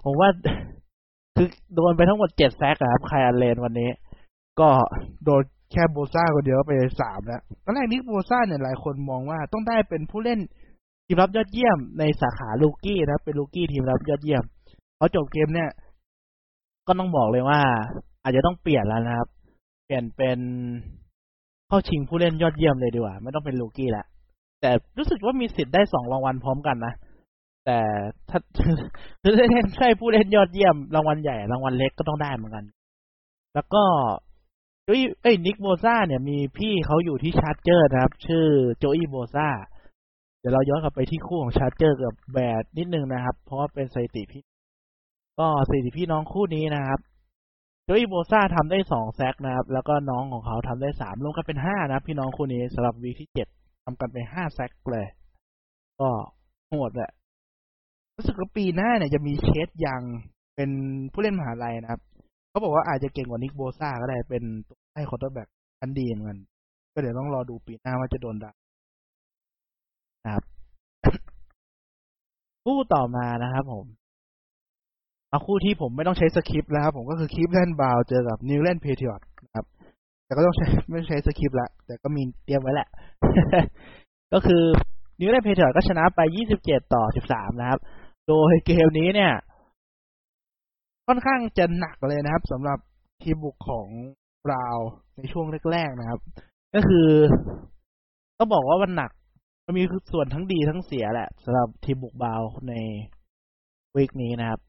[0.05, 0.31] ผมว่า
[1.37, 3.91] คือโดนไปทั้งหมดเจ็ดแซกครับไคอันเลนวันนี้
[4.61, 4.69] ก็
[5.25, 5.43] โดน
[5.73, 10.41] แค่โบซ่าคนเดียวไปสามแล้วตอนแรกนิกโบซ่าเนี่ยหลายคนมองว่าต้องได้เป็นผู้เล่น
[11.07, 14.45] ทีมรับยอดเยี่ยมในสาขาลูกี้นะเป็นลูกี้ทีมรับยอดเยี่ยม
[14.99, 15.71] พอจบเกมเนี่ย
[16.87, 17.61] ก็ต้องบอกเลยว่า
[18.23, 19.29] อาจจะต้องเปลี่ยนแล้วนะครับ
[19.85, 20.39] เปลี่ยนเป็น
[21.69, 24.05] เข้าชิงผู้เล่นยอดเยี่ยมเลยดีกว่า ไม่ต้องเป็นลูกี้ละ
[24.61, 26.95] แต่รู้สึกว่ามีสิทธิ์ได้สองรางวัลพร้อมกันนะ
[27.65, 27.79] แต่
[28.31, 28.39] ถ้า
[29.23, 32.65] ถ้าเล่นใช่ผู้เล่นยอดเยี่ยมรางวัลใหญ่รางวัลเล็กก็ต้องได้เหมือนกัน
[33.55, 33.83] แล้วก็
[34.85, 38.47] Joey เอ้ย Nick Bosa เนี่ยมีพี่เขาอยู่ที่ Charger นะครับ ชื่อ
[38.79, 39.49] Joey Bosa
[40.41, 44.43] เดี๋ยวเราย้อนกลับไปที่คู่ของ Charger กับ Bears นิดนึงนะครับ เพราะว่าเป็นสถิติพี่
[45.39, 47.01] ก็สถิติพี่น้องคู่นี้นะครับ
[47.85, 53.49] Joey Bosa ทำได้สอง sack นะครับ แล้วก็น้องของเขาทำได้สามรวมกันเป็นห้านะพี่น้องคู่นี้สำหรับวีที่เจ็ด
[53.85, 55.07] ทำกันไปห้า sack เลย
[56.01, 56.09] ก็
[56.69, 57.11] โหดแหละ
[58.17, 60.03] รู้สึกว่าปีหน้าเนี่ยจะมี Chase Young
[60.57, 60.71] เป็น
[61.13, 62.01] ผู้เล่นมหาลัยนะครับ
[62.51, 65.49] เขาบอกว่าอาจจะเก่งกว่า Nick Bosa ก็ได้เป็นตัวไล่ quarterback
[65.81, 66.39] ชั้นดีเหมือนกัน
[66.93, 68.53] ก็เดี๋ยวต้องรอดูปีหน้าว่าจะโดนด่า
[70.25, 70.45] นะครับ
[72.65, 73.87] คู่ต่อมานะครับผม
[75.37, 79.65] เอาคู่ที่ผมไม่ต้องใช้สคริปต์แล้วครับ ผมก็คือ Cleveland Browns เจอกับ New England Patriotsครับ
[80.25, 82.89] แต่ก็ต้องใช้ไม่ใช้สคริปต์ละแต่ก็มีเตรียมไว้แหละ
[84.33, 84.63] ก็คือ
[85.21, 86.21] New England Patriots ก็ชนะไป
[86.59, 87.81] 27 ต่อ 13 นะครับ
[88.29, 89.33] โดยเกมนี้เนี่ย
[91.07, 92.79] ค่อนข้างจะหนักเลยนะครับสำหรับ
[93.23, 93.87] ทีมบุกของ
[94.47, 94.79] Browns
[95.17, 96.21] ในช่วงแรกๆนะครับ
[96.75, 97.09] ก็คือ
[98.39, 99.11] ต้องบอกว่ามันหนัก
[99.65, 102.75] มันมีส่วนทั้งดีทั้งเสียแหละสำหรับทีมบุก Browns ใน
[103.97, 104.61] week นี้นะครับ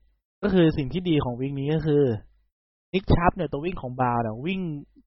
[0.43, 2.03] ก็คือสิ่งที่ดีของ week นี้ก็คือ
[2.93, 4.61] Nick Chubb เนี่ยตัววิ่งของบาวเนี่ยวิ่ง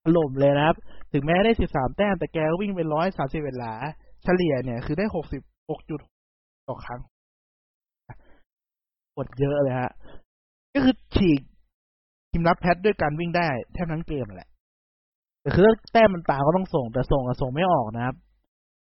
[0.04, 0.76] ถล่มเลยนะครับ
[1.12, 3.72] ถึงแม้ได้สิบสามแต้มแต่แกวิ่งไปร้อยสามสิบหลา
[4.22, 6.00] เฉลี่ยเนี่ยคือได้หกสิบหกจุด
[6.68, 7.00] ต่อครั้ง
[9.16, 9.90] กดเยอะเลยฮะ
[10.74, 11.40] ก็คือฉีก
[12.30, 14.50] ทีมรับ Pats ด้วยการวิ่งได้แทบทั้งเกมแหละ
[15.42, 18.16] แต่คือแต้มมันตามก็ต้องส่ง แต่ส่งอะส่งไม่ออกนะครับ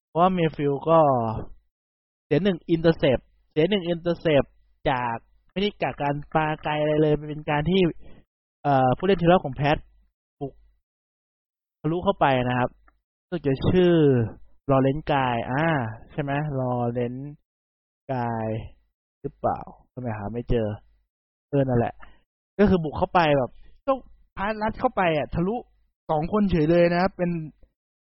[0.07, 0.99] เพราะว่า Mayfield ก็
[2.25, 3.17] เสียหนึ่ง intercept
[3.51, 4.43] เสียหนึ่ง intercept
[4.89, 5.17] จาก
[5.53, 7.81] ไม่ได้กากการปาไกลอะไรเลย มันเป็นการที่
[8.63, 9.77] เอ่อผู้เล่นทีมรับของ Pats
[10.39, 10.53] บุก
[11.81, 12.69] ทะลุเข้าไปนะครับ
[13.29, 13.93] ก็จะชื่อ
[14.71, 15.65] Lawrence Guy อ่า
[16.11, 17.15] ใช่ไหม Lawrence
[18.13, 18.47] Guy
[19.21, 19.59] หรือเปล่า
[19.93, 20.67] ทำไมหาไม่เจอ
[21.49, 21.93] เออนั่นแหละ
[22.59, 23.51] ก็คือบุกเข้าไปแบบ
[23.87, 23.99] ต้อง
[24.37, 25.55] พารัดเข้าไปอะ ทะลุ
[26.09, 27.31] สองคนเฉยเลยนะครับเป็น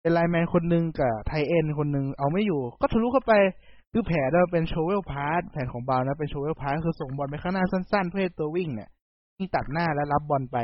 [0.02, 3.34] เป็น lineman คนหนึ่งกับ tight end คนหนึ่งเอาไม่อยู่ ก็ทะลุเข้าไป
[3.92, 8.90] คือแผนเราเป็น shovel pass แผนของ Browns นะเป็น shovel pass คือส่งบอลไปข้างหน้าสั้นๆ เพื่อให้ตัววิ่งเนี่ย
[9.38, 10.58] วิ่งตัดหน้าแล้วรับบอลไป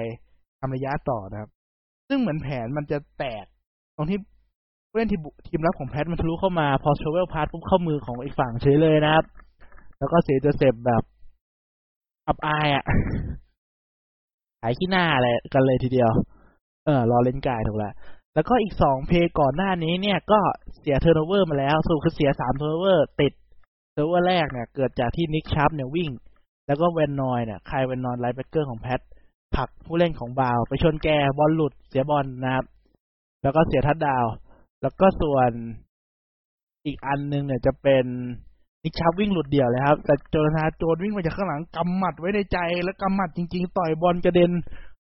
[0.59, 1.49] ทำระยะต่อนะครับ
[2.07, 3.45] ซึ่งเหมือนแผนมันจะแตก
[3.95, 4.19] ตรงที่
[4.89, 9.25] ผู้เล่นทีมทีมรับของ Pats มันทะลุเข้ามาพอ shovel pass ปุ๊บเข้ามือของอีกฝั่งเฉยเลยนะครับ
[9.97, 11.03] แล้วก็เสียโจเซฟแบบ
[12.27, 12.83] อับอายอะ่ะ
[14.61, 16.09] ขายขี้หน้าอะไรกันเลยทีเดียว
[16.85, 17.93] เออ Lawrence Guy ถูกแล้ว
[18.33, 20.39] แล้วก็อีกสอง play ก่อนหน้านี้เนี่ยก็
[20.79, 23.33] เสีย turnover มาแล้วสรุปคือเสียสาม turnover ติด
[23.93, 26.11] turnover แรกเนี่ย เกิดจากที่ Nick Chubb เนี่ยวิ่ง
[26.67, 28.99] แล้วก็ Van Noy เนี่ยใคร Van Noy linebacker ของ Pats
[29.55, 32.65] ผลักผู้เล่นของ Browns ไปชนแกบอลหลุดเสียบอลนะครับ
[33.43, 34.25] แล้วก็เสียทัดดาว
[34.81, 35.51] แล้วก็ส่วน
[36.85, 38.05] อีกอันหนึงเนี่ยจะเป็น
[38.83, 44.51] Nick Chubb วิ่งหลุดเดี่ยวเลยครับ แต่ Jonathan Jones วิ่งมาจากข้างหลังกำหมัดไว้ในใจ แล้วกำหมัดจริง ๆ ต่อยบอลกระเด็น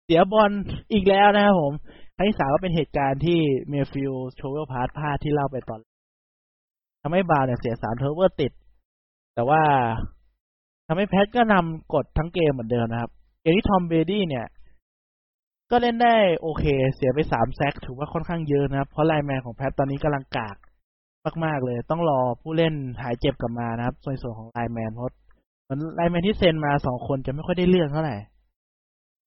[0.04, 0.50] เสียบอล
[0.92, 1.72] อีกแล้วนะครับผม
[2.22, 5.80] ครั้งที่สามก็เป็นเหตุการณ์ที่ Mayfield shovel pass พลาดที่เล่าไปตอน
[7.02, 8.52] ทำให้บาวเนี่ยเสียสามเทอร์เวอร์ติด
[9.34, 9.62] แต่ว่า
[10.86, 14.46] ทำให้ Pats ก็นำกดทั้งเกมเหมือนเดิมนะครับ เกมที่ Tom Brady เนี่ย
[15.70, 20.56] ก็เล่นได้โอเค เสียไปสาม sack ถือว่าค่อนข้างเยอะนะครับ เพราะ lineman ของ Pats ตอนนี้กำลังกาก
[21.44, 25.06] มากๆเลย ต้องรอผู้เล่นหายเจ็บกลับมานะครับส่วนส่วนของ lineman เพราะ
[25.68, 28.16] มัน lineman ที่เซ็นมาสองคนจะไม่ค่อยได้เรื่องเท่าไหร่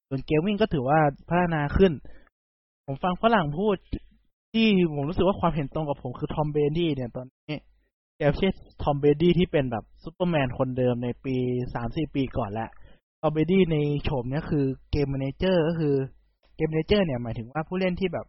[0.10, 1.92] ส่วนเกมวิ่งก็ถือว่าพัฒนาขึ้น
[2.86, 3.76] ผมฟังฝรั่งพูด
[4.54, 7.58] ที่ผมรู้สึกว่าความเห็นตรงกับผมคือ Tom Brady เนี่ยตอนนี้
[8.18, 8.50] แกไม่ใช่
[8.84, 11.36] Tom Brady ที่เป็นแบบซูเปอร์แมนคนเดิมในปี
[11.74, 12.70] สามสี่ปีก่อนแล้ว
[13.22, 15.96] ทอมเบดี้ในโฉมเนี้ยคือเกม a มนเจอร์ก็คือ
[16.56, 18.26] เกม a มนเจอร์เนี่ยหมายถึงว่าผู้เล่นที่แบบ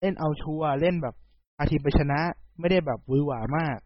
[0.00, 1.14] เล่นเอาชัวร์เล่นแบบ
[1.58, 2.20] พาทีมไปชนะ
[2.60, 3.78] ไม่ได้แบบวือหวามาก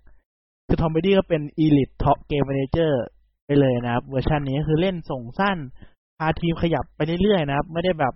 [0.66, 3.02] คือทอมเบดี้ก็เป็นอีลิทท็อปเกม a มนเจอร์
[3.46, 5.58] ไปเลยนะครับ เวอร์ชันนี้คือเล่นส่งสั้น
[6.18, 8.14] พาทีมขยับไปเรื่อยๆนะครับ ไม่ได้แบบ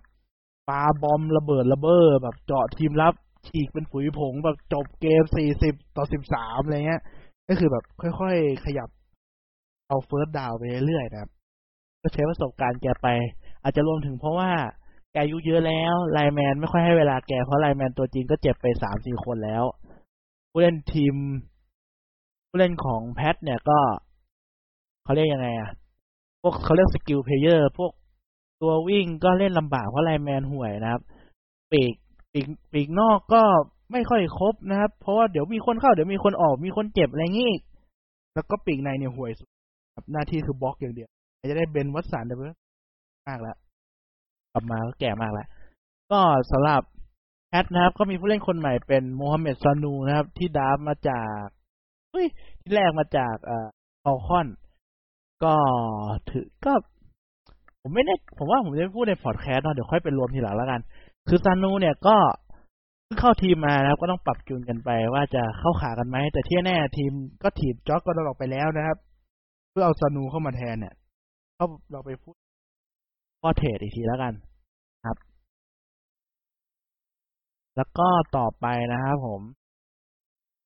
[0.68, 3.14] ปาบอมบ์ระเบิดระเบ้อแบบเจาะทีมรับ
[3.46, 5.22] ฉีกเป็นผุยผงแบบจบเกม
[5.60, 6.04] 40ต่อ
[6.34, 7.02] 13อะไรเงี้ย
[7.48, 8.88] ก็คือแบบค่อยๆขยับ
[9.88, 11.30] เอา first down ไปเรื่อยๆนะครับ
[12.02, 13.08] ก็ใช้ประสบการณ์แกไป
[13.62, 14.50] อาจจะรวมถึงเพราะว่า
[15.12, 19.64] แกอายุเยอะแล้ว lineman ไม่ค่อยให้เวลาแก เพราะ lineman ตัวจริงก็เจ็บไปสามสี่คนแล้ว
[20.50, 21.14] ผู้เล่นทีม
[22.48, 23.78] ผู้เล่นของ Pats เนี่ยก็
[25.04, 25.70] เขาเรียกยังไงอะ
[26.42, 27.92] พวกเขาเรียก skill player พวก
[28.62, 31.02] ตัววิ่งก็เล่นลำบากเพราะ lineman ห่วยนะครับ
[31.72, 31.94] ปีก
[32.32, 33.42] ปีกปีกนอกก็
[33.92, 37.52] ไม่ค่อยครบนะครับ เพราะว่าเดี๋ยวมีคนเข้าเดี๋ยวมีคนออกมีคนเจ็บอะไรงี้
[38.34, 39.48] แล้วก็ปีกในเนี่ยห่วยสุด
[39.94, 41.08] ครับหน้าที่คือบล็อกอย่างเดียว
[41.50, 42.38] จะได้ Ben Watson เดี้ยง
[43.28, 43.56] มากแล้ว
[44.52, 45.48] กลับมาก็แก่มากแล้ว
[46.12, 46.82] ก็สำหรับ
[47.48, 51.44] Pats นะครับ ก็มีผู้เล่นคนใหม่เป็น Mohamed Sanu นะครับ ที่ draft มาจาก
[52.10, 52.26] เฮ้ย
[52.60, 53.68] ที่เทรดมาจากเอ่อ
[54.02, 54.48] Falcons
[55.44, 55.54] ก็
[56.30, 56.72] ถือก็
[57.88, 60.80] ผมไม่ได้ผมว่าผมจะพูดในพอดแคสต์เนาะเดี๋ยวค่อยไปรวมทีหลังแล้วกัน
[61.28, 62.16] คือ Sanu เนี่ยก็
[63.04, 68.96] เพิ่งเข้าทีมมานะครับก็ต้องปรับจูนกันไปว่าจะเข้าขากันไหม แต่ที่แน่ทีมก็ถีบจ็อกก็ต้องออกไปแล้วนะครับ
[69.70, 70.94] เพื่อเอาซานูเข้ามาแทนเนี่ย
[71.54, 72.34] เขาเราไปพูด
[73.40, 74.32] ข้อเทรดอีกทีแล้วกัน
[75.06, 75.16] ครับ
[77.76, 79.40] แล้วก็ต่อไปนะครับผม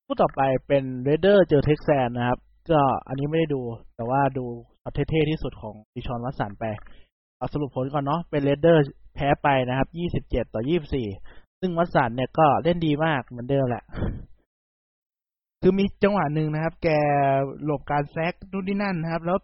[0.05, 2.39] ผู้ต่อไปเป็นเรเดอร์เจอเท็กซัสนะครับ
[2.71, 3.61] ก็อันนี้ไม่ได้ดู
[3.97, 4.47] แต่ว่าดู
[4.81, 6.65] เอาเท่ๆที่สุดของดิชอนวัตสันไป
[7.43, 9.89] เอาสรุปผลก่อนเนาะเป็นเรเดอร์แพ้ไปนะครับ
[10.23, 10.63] 27ต่อ
[11.09, 13.85] 24ซึ่งวัตสันเนี่ยก็เล่นดีมากเหมือนเดิมแหละ
[15.63, 16.89] คือมีจังหวะหนึ่งนะครับ แก
[17.65, 19.39] หลบการแซกนู่นนี่นั่นนะครับ แล้ว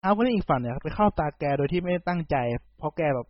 [0.00, 2.36] เอาผู้เล่นอีกฝั่งเนี่ยไปเข้าตาแกโดยที่ไม่ได้ตั้งใจ
[2.78, 3.26] เพราะแกแบบ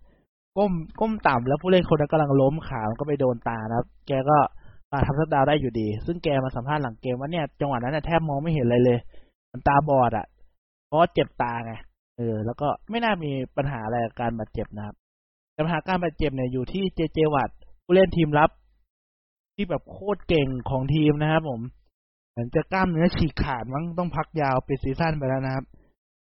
[0.56, 4.38] ก้มก้มต่ำแล้วผู้เล่นคนนั้นกำลังล้มขามันก็ไปโดนตานะครับ แกก็
[4.92, 8.98] มาทำทัดดาวได้อยู่ดี ซึ่งแกมาสัมภาษณ์หลังเกมว่าเนี่ยจังหวะนั้นแทบมองไม่เห็นอะไรเลย
[9.52, 10.26] มันตาบอดอะ่ะ
[10.86, 11.74] เพราะเจ็บตาไง
[12.16, 14.94] เออ แล้วก็ไม่น่ามีปัญหาอะไรกับการบาดเจ็บนะครับ
[15.58, 17.50] ปัญหาการบาดเจ็บเนี่ยอยู่ที่เจเจวัต
[17.84, 18.50] ผู้เล่นทีมรับ
[19.54, 21.60] ที่แบบโคตรเก่งของทีมนะครับผม
[22.30, 25.64] เหมือนจะกล้ามเนื้อฉีกขาดมั้งต้องพักยาวปิด season ไปแล้วนะครับ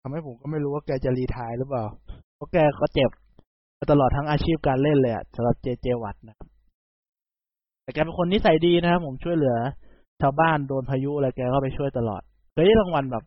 [0.02, 1.86] ทำให้ผมก็ไม่รู้ว่าแกจะ retire หรือเปล่า
[2.36, 3.12] เพราะแกก็เจ็บ
[3.92, 5.68] ตลอดทั้งอาชีพการเล่นเลยอะสำหรับ J.J.
[5.82, 6.48] Watt นะครับ
[7.84, 9.56] แต่แกเป็นคนนิสัยดีนะครับผมช่วยเหลือ
[10.22, 13.24] ชาวบ้านโดนพายุอะไรแกก็ไปช่วยตลอดเคยได้รางวัลแบบ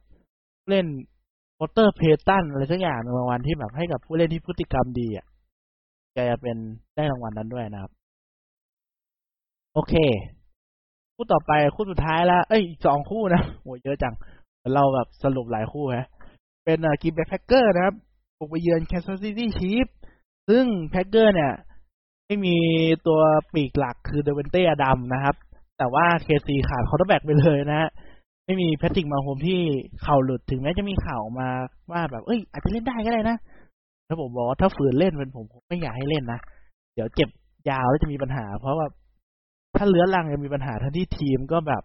[0.69, 5.27] Walter Payton อะไรสักอย่างรางวัลที่แบบให้กับผู้เล่นที่พฤติกรรมดีอะ
[6.14, 6.57] แกเป็น
[6.95, 7.92] ได้รางวัลนั้นด้วยนะครับ
[9.75, 9.95] โอเค
[11.14, 14.14] คู่ต่อไปคู่สุดท้ายแล้ว เอ้ยอีกสองคู่นะโหเยอะจัง
[14.75, 16.09] เราแบบสรุปหลายคู่ฮะ
[16.64, 17.95] เป็น Green Bay Packers นะครับ
[18.38, 19.87] บุกไปเยือน Kansas City Chiefs
[20.49, 21.53] ซึ่ง Packers เนี่ย
[22.27, 22.57] ไม่มี
[23.07, 23.21] ตัว
[23.55, 25.37] ปีกหลักคือ Davante Adams นะครับ
[25.79, 27.90] แต่ว่า KC ขาด quarterback ไปเลยนะฮะ
[28.47, 29.61] ไม่มี Patrick Mahomes ที่
[30.03, 31.49] เข่าหลุดถึงแม้จะมีข่าวมา
[31.91, 33.37] ว่าแบบ เอ้ย อาจจะเล่นได้ก็ได้นะ
[34.07, 36.41] ถ้าผมบอกว่าถ้าฝืนเล่นเป็นผมผมไม่อยากให้เล่นนะ
[36.95, 37.29] เดี๋ยวเจ็บ
[37.71, 38.87] ยาวแล้วจะมีปัญหา เพราะว่า
[39.77, 41.83] ถ้าเรื้อรังจะมีปัญหาทั้งที่ทีมก็แบบ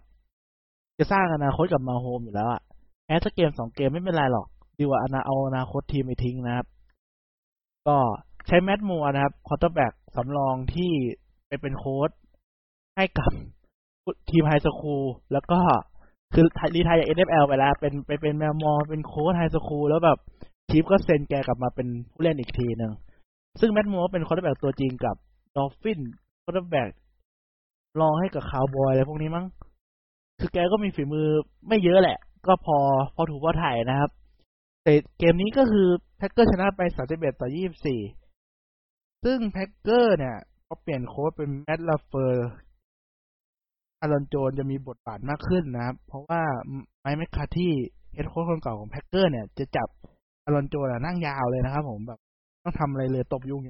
[0.98, 2.62] จะสร้างอนาคตกับ Mahomes อยู่แล้วอะ
[3.04, 4.46] แพ้สักเกมสองเกมไม่เป็นไรหรอก
[4.78, 6.66] ดีกว่าอนาเอาอนาคตทีมไปทิ้งนะครับ
[7.88, 7.96] ก็
[8.46, 10.92] ใช้ Matt Moore นะครับ quarterback สำรองที่
[11.48, 12.10] ไปเป็นโค้ช
[12.96, 13.32] ให้กับ
[14.30, 15.60] ทีม high schoolแล้วก็
[16.32, 20.18] คือ retire จาก NFL ไปแล้ว เป็นไปเป็นแมวมอ เป็นโค้ช high school แล้วแบบ
[20.68, 22.92] Chiefs ก็เซ็นแกกลับมาเป็นผู้เล่นอีกทีหนึ่ง
[23.60, 25.16] ซึ่ง Matt Moore เป็น quarterback ตัวจริงกับ
[25.56, 26.00] Dolphins
[26.44, 26.90] quarterback
[28.00, 29.46] รองให้กับคาวบอยอะไรพวกนี้มั้ง
[30.40, 31.26] คือแกก็มีฝีมือ
[31.68, 32.78] ไม่เยอะแหละ ก็พอ
[33.14, 34.10] พอถูกพอถ่ายนะครับ
[34.84, 35.86] แต่เกมนี้ก็คือ
[36.18, 36.80] Packers ชนะไป
[37.12, 37.48] 31ต่อ
[38.52, 46.42] 24ซึ่ง Packers เนี่ยเขาเปลี่ยนโค้ชเป็น Matt LaFleur Aaron Jones จะมีบทบาทมากขึ้นนะครับ เพราะว่า
[47.00, 49.88] Mike McCarthy head coach คนเก่าของ Packers เนี่ยจะจับ
[50.44, 52.20] Aaron Jones นั่งยาวเลยนะครับผมแบบไม่
[52.62, 53.60] ต้องทำอะไรเลยตบยุง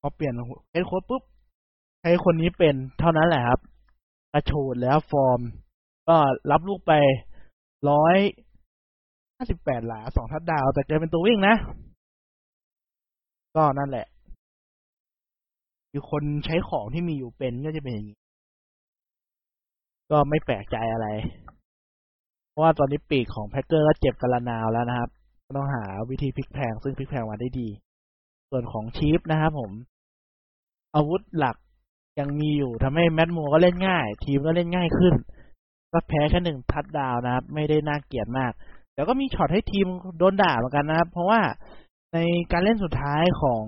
[0.00, 0.34] พอเปลี่ยน
[0.72, 1.22] head coach ปุ๊บ
[2.02, 3.60] ให้คนนี้เป็นเท่านั้นแหละครับ
[4.32, 5.40] กระฉูดแล้วฟอร์ม
[6.08, 6.16] ก็
[6.50, 6.92] รับลูกไป
[7.90, 8.16] ร้อย
[9.36, 11.54] ห้าสิบแปดหลาสองทัดดาว แต่แกเป็นตัววิ่งนะ
[13.56, 14.06] ก็นั่นแหละ
[15.90, 18.18] คือคนใช้ของที่มีอยู่เป็นก็จะเป็นอย่างนี้
[20.10, 21.08] ก็ไม่แปลกใจอะไร
[22.50, 25.10] เพราะว่าตอนนี้ปีกของแพ็กเกอร์ก็เจ็บกันละนาวแล้วนะครับ
[25.46, 27.68] ก็ต้องหาวิธีพลิกแพงซึ่งพลิกแพงมาได้ดี
[28.50, 29.70] ส่วนของชีฟนะครับผม
[30.94, 31.56] อาวุธหลัก
[32.20, 35.14] ยังมีอยู่ทำให้แมตมัวก็เล่นง่าย ทีมก็เล่นง่ายขึ้น
[35.92, 38.52] ก็แพ้แค่หนึ่งทัดดาวนะครับ ไม่ได้น่าเกลียดมาก
[38.94, 39.86] แต่ก็มีช็อตให้ทีม
[40.18, 41.40] โดนด่าเหมือนกันนะครับ เพราะว่า
[42.14, 42.18] ใน
[42.52, 43.64] การเล่นสุดท้ายของ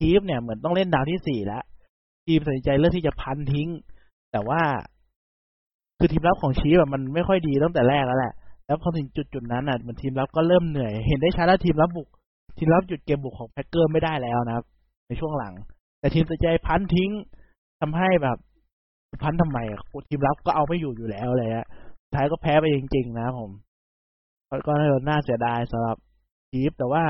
[0.00, 1.64] ทีมเนี่ยเหมือนต้องเล่นดาวที่สี่แล้ว
[2.26, 3.68] ทีมตัดสินใจเลือกที่จะพันทิ้ง
[4.32, 4.62] แต่ว่า
[6.00, 8.32] คือทีมรับของชีฟแบบมันไม่ค่อยดีตั้งแต่แรกแล้วแหละ
[8.66, 12.08] แล้วพอถึงจุดจุดนั้นอะมันทีมรับก็เริ่มเหนื่อย เห็นได้ชัดว่าทีมรับบุก
[12.58, 14.64] ทีมรับหยุดเกมบุกของแพ็กเกอร์ไม่ได้แล้วนะครับ
[15.08, 15.54] ในช่วงหลัง
[16.00, 17.10] แต่ทีมตัดใจพันทิ้ง
[17.80, 18.38] ทำให้แบบ
[19.22, 19.58] พันทำไม
[20.08, 21.66] ทีมรับก็เอาไม่อยู่อยู่แล้วเลยฮะสุด
[22.14, 23.50] ท้ายก็แพ้ไปจริงๆนะผม
[24.66, 24.72] ก็
[25.08, 25.96] น่าเสียดายสำหรับ
[26.50, 27.04] Chiefs แต่ว่า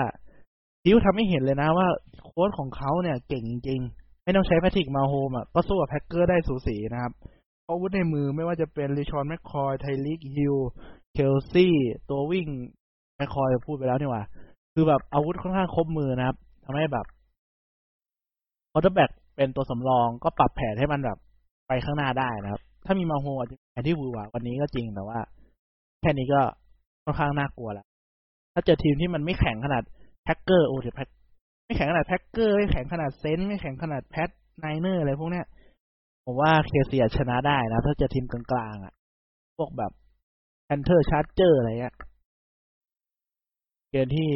[0.83, 1.89] Chiefs ทำให้เห็นเลยนะว่า
[2.25, 3.81] โค้ชของเขาเนี่ยเก่งจริง
[4.25, 7.13] ไม่ต้องใช้ Patrick Mahomes อะก็สู้กับ Packers ได้สูสีนะครับ
[7.71, 10.57] อาวุธในมือไม่ว่าจะเป็น LeSean McCoy Tyreek Hill
[11.13, 11.75] Kelce
[12.11, 12.49] ตัววิ่ง
[13.17, 14.25] McCoy พูดไปแล้วนี่ว่า
[14.75, 17.07] คือแบบอาวุธค่อนข้างครบมือนะครับทำให้แบบ
[18.73, 21.19] quarterback เป็นตัวสำรองก็ปรับแผนให้มันแบบ
[21.69, 25.19] ไปข้างหน้าได้นะครับ ถ้ามี Mahomes อาจจะแผนที่หวือหวากว่านี้ก็จริงแต่ว่า
[26.01, 26.41] แค่นี้ก็
[27.05, 27.87] ค่อนข้างน่ากลัวแล้ว
[28.55, 29.83] ถ้าเจอทีมที่มันไม่แข็งขนาด
[30.25, 31.09] Packers โอ้เดี๋ยวแพ็ก
[31.67, 35.47] ไม่แข็งขนาด Packers ไม่แข็งขนาด Saints ไม่แข็งขนาด Pats Niners อะไรพวกเนี้ย
[36.25, 38.95] ผมว่า KC ชนะได้นะ ถ้าเจอทีมกลางๆอะ
[39.57, 39.93] พวกแบบ
[40.65, 41.95] Panthers Chargers อะไรเงี้ย
[43.91, 44.31] เกมที่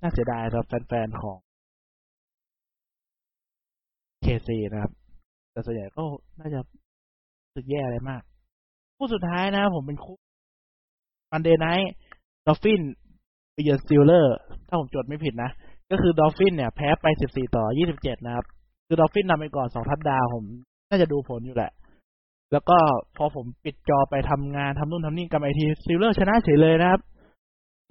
[0.00, 1.38] น่าเสียดายสำหรับแฟนๆของ
[4.22, 4.92] KC นะครับ
[5.50, 6.04] แต่ส่วนใหญ่ก็
[6.40, 6.60] น่าจะรู้
[7.54, 8.22] สึกแย่อะไรมาก
[8.96, 10.16] คู่สุดท้ายนะผมเป็นคู่
[11.32, 12.82] Monday Night Dolphin
[13.52, 14.36] ไปเยือน Steeler
[14.68, 15.50] ถ้าผมจดไม่ผิดนะ
[15.90, 17.64] ก็คือ Dolphin เนี่ย แพ้ไป 14 ต่อ
[17.96, 18.46] 27 นะครับ
[18.86, 20.44] คือ Dolphin นำไปก่อน 2 touchdown ผม
[20.88, 21.72] น่าจะดูผลอยู่แหละ
[22.52, 22.78] แล้วก็
[23.16, 27.00] พอผมปิดจอไปทำงานทำนู่นทำนี่กลับมาอีกที Steeler ชนะเฉยเลยนะครับ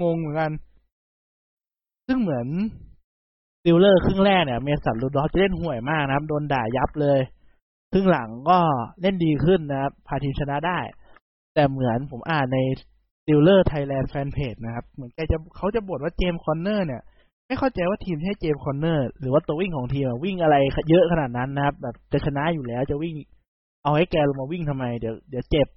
[0.01, 0.51] งงเหมือนกัน
[2.07, 2.47] ซึ่งเหมือน
[3.63, 7.19] Steeler ครึ่งแรกเนี่ย Mason Rudolph จะเล่นห่วยมากนะครับ โดนด่ายับเลย
[7.91, 8.59] ครึ่งหลังก็
[9.01, 10.79] เล่นดีขึ้นนะครับ พาทีมชนะได้
[11.53, 12.59] แต่เหมือนผมอ่านใน
[13.25, 17.01] Steeler Thailand แฟนเพจนะครับ เหมือนแกจะเขาจะบ่นว่า James Conner เนี่ย
[17.47, 20.55] ไม่เข้าใจว่าทีมให้ James Conner หรือว่าตัววิ่งของทีมวิ่งอะไร
[20.89, 23.15] เยอะขนาดนั้นนะครับแบบจะชนะอยู่แล้วจะวิ่ง
[23.83, 25.67] เอาให้แกลงมาวิ่งทำไมเดี๋ยวเดี๋ยวเจ็บ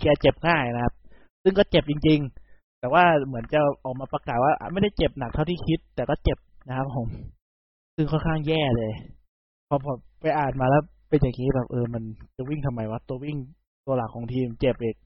[0.00, 0.94] แกเจ็บง่ายนะครับ
[1.42, 7.08] ซึ่งก็เจ็บจริง ๆ แต่ว่าเหมือนจะออกมาประกาศว่า ไม่ได้เจ็บหนักเท่าที่คิด แต่ก็เจ็บนะครับผม
[7.96, 8.92] ซึ่งค่อนข้างแย่เลย
[9.68, 12.02] พอพอไปอ่านมาแล้วเป็นอย่างนี้แบบเออมัน
[12.36, 13.36] จะวิ่งทำไมวะตัววิ่ง
[13.86, 14.96] ตัวหลักของทีมเจ็บเอง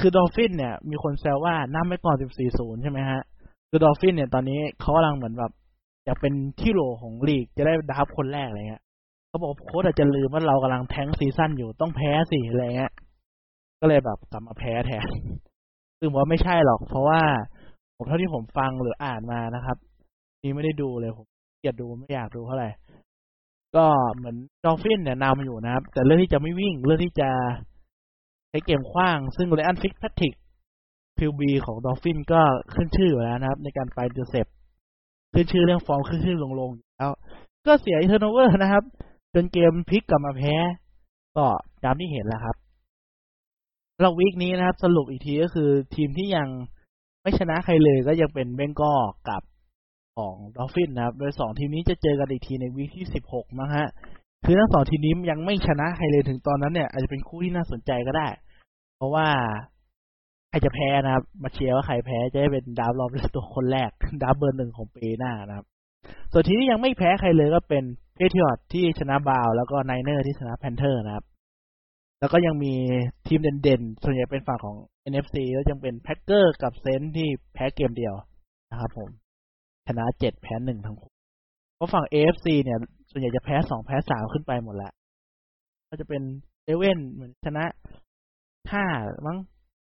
[0.00, 2.16] คือดอลฟินเนี่ย มีคนแซวว่านำไปก่อน
[2.48, 3.22] 14-0 ใช่ไหมฮะ
[3.74, 5.52] คือดอลฟินเนี่ยตอนนี้เขากำลังเหมือนแบบ
[6.04, 8.82] อยากเป็นที่โหลของลีกจะได้ดับคนแรกอะไรเงี้ย
[9.28, 12.92] เขาบอกโค้ชอาจจะลืมว่าเรากำลัง tank season อยู่ต้องแพ้สิอะไรเงี้ย
[13.80, 15.06] ก็เลยแบบกลับมาแพ้แทน
[15.98, 17.20] ซึ่งว่าไม่ใช่หรอก เพราะว่า
[17.96, 19.76] ผมเท่าที่ผมฟังหรืออ่านมานะครับ
[20.42, 21.26] นี่ไม่ได้ดูเลยผม
[21.58, 22.70] ขี้เกียจดูไม่อยากดูเท่าไหร่
[23.76, 23.84] ก็
[24.16, 27.30] เหมือน Dolphin เนี่ยนำอยู่นะครับ แต่เรื่องที่จะไม่วิ่งเรื่องที่จะ
[28.48, 30.34] ใช้เกมขว้าง ซึ่ง Ryan Fitzpatrick
[31.18, 32.40] QB ของ Dolphin ก็
[32.74, 34.46] ขึ้นชื่ออยู่แล้วนะครับ ในการไป intercept
[35.34, 37.12] ขึ้นชื่อเรื่องฟอร์มขึ้นชื่อลงๆอยู่แล้ว
[37.66, 38.84] ก็เสีย turnover นะครับ
[39.34, 40.54] จนเกมพลิกกลับมาแพ้
[41.36, 41.46] ก็
[41.84, 42.56] ตามที่เห็นแล้วครับ
[44.00, 46.48] week นี้นะครับ สรุปอีกทีก็คือทีมที่ยัง
[47.22, 48.94] ไม่ชนะใครเลยก็ยังเป็น Bengal
[49.28, 49.42] กับ
[50.16, 53.86] ของ Dolphin นะครับ โดยสองทีมนี้จะเจอกันอีกทีใน week ที่สิบหกนะฮะ
[54.44, 58.28] คือทั้งสองทีมนี้ยังไม่ชนะใครเลยถึงตอนนั้นเนี่ยอาจจะเป็นคู่ที่น่าสนใจก็ได้
[58.96, 59.26] เพราะว่า
[60.52, 63.90] ใครจะแพ้นะครับ มาเชียร์ว่าใครแพ้จะได้เป็นดาวรอบตัวคนแรก
[64.22, 65.66] ดาวเบอร์หนึ่งของปีหน้านะครับ
[66.32, 67.84] ส่วนทีมที่ยังไม่แพ้ใครเลยก็เป็น
[68.14, 71.24] Patriot ที่ชนะ Brown แล้วก็ Niner ที่ชนะ Panther นะครับ
[72.20, 72.74] แล้วก็ยังมี
[73.26, 74.76] ทีมเด่นๆ ส่วนใหญ่เป็นฝั่งของ
[75.12, 78.14] NFC แล้วยังเป็น Packer กับ Saint ที่แพ้เกมเดียว
[78.70, 79.08] นะครับผม
[79.86, 81.10] ชนะเจ็ดแพ้หนึ่งทั้งคู่
[81.76, 82.78] เพราะฝั่ง AFC เนี่ย
[83.10, 84.92] ส่วนใหญ่จะแพ้สองแพ้สามขึ้นไปหมดแล้ว
[85.88, 86.22] ก็จะเป็น
[86.64, 87.64] Raven เหมือนชนะ
[88.72, 88.84] ห้า
[89.26, 89.38] มั้ง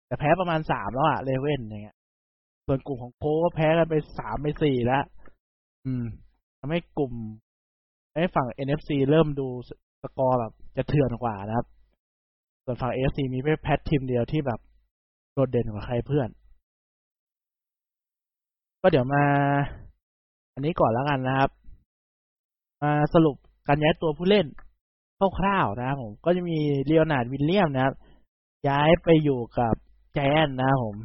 [0.07, 1.97] แต่แพ้ประมาณสามแล้วอะ Raven อย่างเงี้ย
[2.67, 5.05] ส่วนกลุ่มของโค้ก็แพ้กันไปสามไปสี่แล้ว
[5.87, 6.05] อืม
[6.59, 7.13] ทำให้กลุ่ม
[8.15, 9.49] ให้ฝั่ง NFC เริ่มดู
[10.03, 11.67] สกอร์แบบจะเถื่อนกว่านะครับ
[12.65, 14.61] ส่วนฝั่ง AFC มีแค่ Pat ทีมเดียวที่แบบ
[15.33, 16.29] โดดเด่นกว่าใครเพื่อน
[18.83, 19.25] ก็เดี๋ยวมา
[20.55, 21.51] อันนี้ก่อนแล้วกันนะครับ
[22.83, 23.37] มาสรุป
[23.69, 24.47] การย้ายตัวผู้เล่น
[25.39, 27.95] คร่าวๆนะครับผม ก็จะมี Leonard Williams นะครับ
[28.69, 29.75] ย้ายไปอยู่กับ
[30.17, 30.97] Giant นะครับผม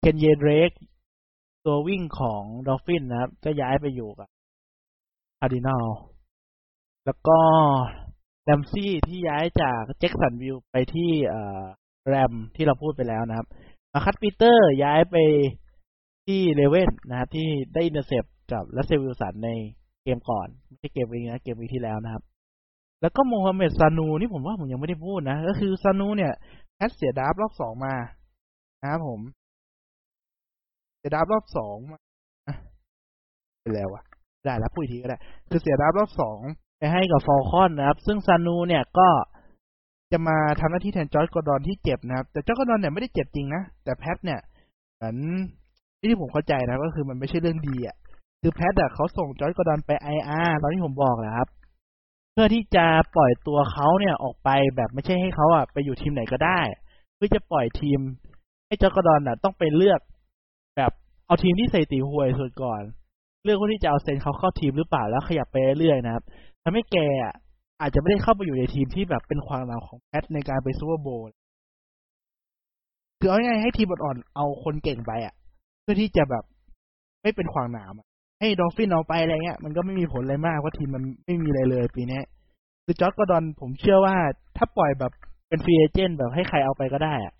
[0.00, 0.70] Kenyan Drake
[1.64, 4.28] ตัววิ่งของ Dolphin นะครับ ก็ย้ายไปอยู่กับ
[5.38, 5.84] คาร์ดินัล
[7.04, 7.38] แล้วก็
[8.44, 11.10] Ramsey ที่ย้ายจาก Jacksonville ไปที่
[12.08, 13.46] แรมที่เราพูดไปแล้วนะครับ
[13.92, 15.16] Marcus Peters ย้ายไป
[16.26, 19.50] ที่ Raven นะครับ ที่ได้ intercept กับ Russell Wilson ใน
[20.04, 22.22] เกมก่อน ไม่ใช่เกมนี้นะเกมวีที่แล้วนะครับ
[23.00, 26.32] แล้วก็ Mohamed Sanu นี่ผมว่าผมยังไม่ได้พูดนะ ก็คือ Sanu เนี่ย
[26.74, 27.94] Pat เสีย draft รอบสองมา
[28.82, 29.20] นะครับผม
[30.98, 31.98] เสีย draft รอบสองมา
[33.60, 34.04] เป็นแล้วอะ
[34.44, 35.18] ได้แล้วพูดทีก็ได้
[35.48, 36.38] คือเสีย draft รอบสอง
[36.78, 39.08] ไปให้กับ Falcon นะครับ ซึ่ง Sanu เนี่ยก็
[40.12, 44.40] จะมาทำหน้าที่แทน Josh Gordon ที่เจ็บนะครับ แต่ Josh Gordon เนี่ยไม่ได้เจ็บจริงนะ แต่ Pat เนี่ย
[44.96, 45.16] เหมือน
[46.10, 47.96] ที่ผมเข้าใจนะก็คือมันไม่ใช่เรื่องดีอะ
[48.40, 51.48] คือแพทอะเขาส่งจอร์จกอร์ดอนไปไออาร์ตอนที่ผมบอกแหละครับ
[52.32, 56.60] เพื่อที่จะปล่อยตัวเขาเนี่ยออกไปแบบไม่ใช่ให้เขาอะไปอยู่ทีมไหนก็ได้
[57.14, 58.00] เพื่อจะปล่อยทีม
[58.72, 60.00] ให้จอร์กร์ดอนอะ ต้องไปเลือก
[60.76, 60.92] แบบ
[61.26, 62.82] เอาทีมที่ใส่ตีหวยสุดก่อน
[63.44, 66.24] เลือกว่าที่จะเอาเซนเขาเข้าทีมหรือเปล่าแล้วขยับไปเรื่อยนะครับ
[66.62, 66.96] ทำให้แก
[67.80, 71.26] อาจจะไม่ได้เข้าไปอยู่ในทีมที่แบบเป็นความหนาของแพทในการไปซูเปอร์โบว์
[73.18, 75.34] คือเอาง่ายให้ทีมอ่อนๆเอาคนเก่งไปอะ
[75.82, 76.44] เพื่อที่จะแบบ
[77.22, 77.94] ไม่เป็นขวากหนาม
[78.40, 82.20] ให้ Dolphin เอาไปอะไรเงี้ย มันก็ไม่มีผลอะไรมากเพราะทีมมันไม่มีอะไรเลยปีนี้
[82.84, 84.16] คือ Josh Gordon ผมเชื่อว่า
[84.56, 85.12] ถ้าปล่อยแบบ
[85.48, 87.34] เป็น free agent แบบให้ใครเอาไปก็ได้อะ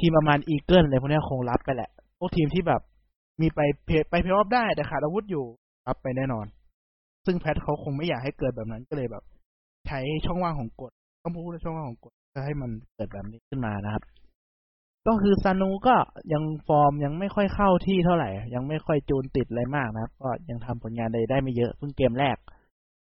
[0.00, 2.80] ทีมประมาณ Eagle อะไรพวกนี้คงรับไปแหละ พวกทีมที่แบบ
[3.40, 5.44] มีไปเพไปเพลย์ออฟได้แต่ขาดอาวุธอยู่
[5.86, 6.46] รับไปแน่นอน
[7.26, 9.24] ซึ่ง Pat เขาคงไม่อยากให้เกิดแบบนั้นก็เลยแบบ
[9.86, 10.92] ใช้ช่องว่างของกฎ
[11.22, 14.02] ต้องพูดช่องว่างของกฎเพื่อให้มันเกิดแบบนี้ขึ้นมานะครับ
[15.06, 15.94] ก็คือซานูก็
[16.32, 22.36] ยังฟอร์มยังไม่ค่อยเข้าที่เท่าไหร่ ยังไม่ค่อยจูนติดอะไรมากนะครับ ก็ยังทำผลงานใดได้ไม่เยอะเพิ่งเกมแรก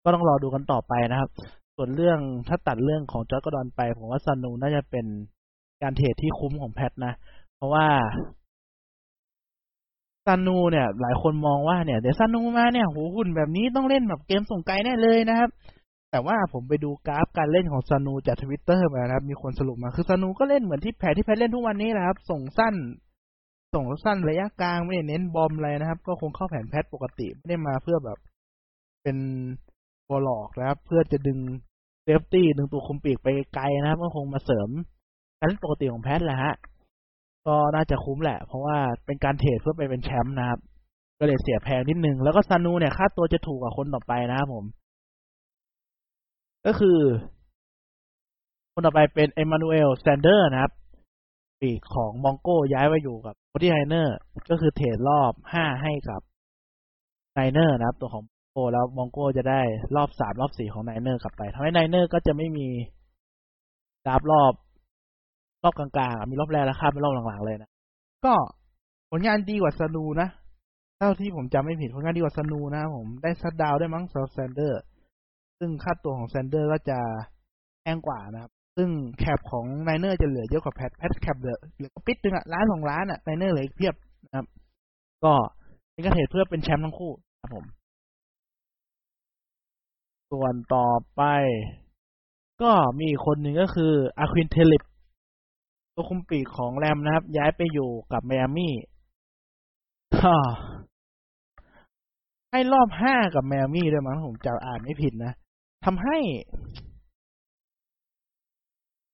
[0.04, 1.30] ก็ต้องรอดูกันต่อไปนะครับ
[1.76, 5.06] ส่วนเรื่องถ้าตัดเรื่องของจอร์กดอนไป ผมว่าซานูน่าจะเป็น
[5.82, 7.14] การเทรดที่คุ้มของแพทนะ
[7.56, 7.88] เพราะว่า
[10.26, 15.50] ซานูเนี่ย หลายคนมองว่าเนี่ย เดี๋ยวซานูมาเนี่ยโหหุ่นแบบนี้ต้องเล่นแบบเกมส่งไกลแน่เลยนะครับ
[16.12, 22.76] แต่ว่าผมไปดูกราฟการเล่นของ Sanu จากทวิตเตอร์มานะครับ มีคนสรุปมาคือ Sanu ก็เล่นเหมือนที่ Pat ที่ Pat เล่นทุกวันนี้นะครับ ส่งสั้น
[23.76, 28.18] ส่งสั้นระยะกลางไม่ได้เน้น bomb อะไรนะครับ ก็คงเข้าแผน Pat ปกติไม่ได้มาเพื่อแบบ
[29.04, 29.18] เป็น
[30.10, 31.40] บอลอกนะครับ เพื่อจะดึง
[32.04, 34.70] safety ดึงตัวคุมปีกไปไกลนะครับ ก็คงมาเสริม
[35.42, 36.56] การเล่นปกติของ Pat แหละฮะ
[37.48, 40.60] ก็น่าจะคุ้มแหละ เพราะว่าเป็นการ trade เพื่อไปเป็นแชมป์นะครับ
[41.20, 44.66] ก็เลยเสียแพงนิดนึง แล้วก็ Sanu เนี่ยค่าตัวจะถูกกว่าคนต่อไปนะครับผม
[46.66, 47.00] ก็คือ
[48.74, 50.72] คนต่อไปเป็น Emmanuel Sanders นะครับ
[51.62, 54.18] ปีกของ Bronco ย้ายไปอยู่กับ Forty Niner
[54.50, 56.22] ก็คือ trade รอบห้าให้กับ
[57.34, 59.62] Niner นะครับ ตัวของโกแล้ว Bronco จะได้
[59.96, 62.68] รอบสามรอบสี่ของ Niner กลับไปทำให้ Niner ก็จะไม่มี
[64.08, 64.54] draft รอบ
[65.64, 67.70] รอบกลางๆมีรอบแรกแล้วข้ามไปรอบหลังๆเลยนะ
[68.26, 68.34] ก็
[69.12, 70.30] ผลงานดีกว่าซานูนะ
[70.98, 74.82] เท่าที่ผมจำไม่ผิดผลงานดีกว่าซานูนะผมได้ touchdown ได้มั้งซาแซนเดอร์
[75.60, 77.00] ซึ่งค่าตัวของแซนเดอร์ก็จะ
[77.82, 78.90] แพงกว่านะครับ ซึ่ง
[79.20, 83.96] cap ของ Niners จะเหลือเยอะกว่า Pats Pats cap เหลือเหลือนิดนึงอะล้านสองล้านอะ Niners เหลืออีกเพียบ
[84.26, 84.46] นะครับ
[85.24, 85.34] ก็
[85.92, 87.66] เป็นการ trade เพื่อเป็นแชมป์ทั้งคู่ครับผม
[90.32, 91.22] ส่วนต่อไป
[92.62, 94.84] ก็มีคนหนึ่งก็คือAqib Talib
[96.02, 98.74] ตัวคุมปีกของ Rams นะครับ ย้ายไปอยู่กับไมอามี่
[102.52, 105.34] ให้รอบห้ากับไมอามี่ด้วยมั้งผมจะอ่านไม่ผิดนะ
[105.86, 106.18] ทำให้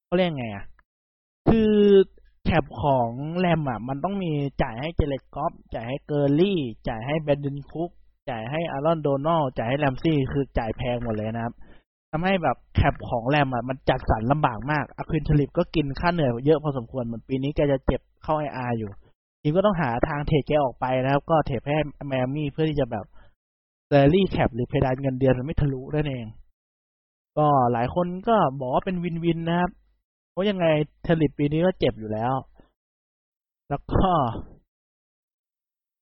[0.03, 0.65] เขาเรียกไงอะ
[1.49, 1.73] คือ
[2.45, 4.31] cap ของ Rams อะ มันต้องมี
[4.63, 7.89] จ่ายให้ Jared Goff จ่ายให้ Gurley จ่ายให้ Brandin Cooks
[8.29, 11.55] จ่ายให้ Aaron Donald จ่ายให้ Ramsey คือจ่ายแพงหมดเลยนะครับ
[12.11, 18.91] ทำให้แบบ cap ของ Rams อะมันจัดสรรลำบากมาก Aqib Talib ก็กินค่าเหนื่อยเยอะพอสมควรเหมือนปีนี้แกจะเจ็บเข้า IR อยู่
[19.41, 21.77] ทีมก็ต้องหาทางเทแกออกไปนะครับ ก็เทให้
[22.07, 23.05] ไมอามี่เพื่อที่จะแบบ
[23.87, 26.25] salary cap หรือเพดานเงินเดือนมันไม่ทะลุนั่นเอง
[27.37, 29.69] ก็หลายคนก็บอกว่าเป็น win-win นะครับ
[30.31, 30.65] เพราะยังไง
[31.05, 32.33] Talib ปีนี้ก็เจ็บอยู่แล้ว
[33.69, 34.11] แล้วก็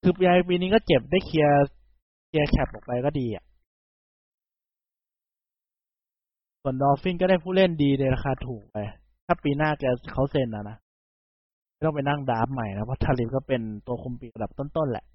[0.01, 1.53] คือปีปีนี้ก็เจ็บได้เคลียร์
[2.27, 3.43] เคลียร์ cap ออกไปก็ดีอะ
[6.67, 8.77] ส่วน Dolphins ก็ได้ผู้เล่นดีในราคาถูกไป
[9.25, 10.77] ถ้าปีหน้าแกเขาเซ็นนะนะ
[11.73, 15.05] ไม่ต้องไปนั่ง draft ใหม่นะเพราะ Talib ก็เป็นตัวคุมปีกระดับต้นๆแหละ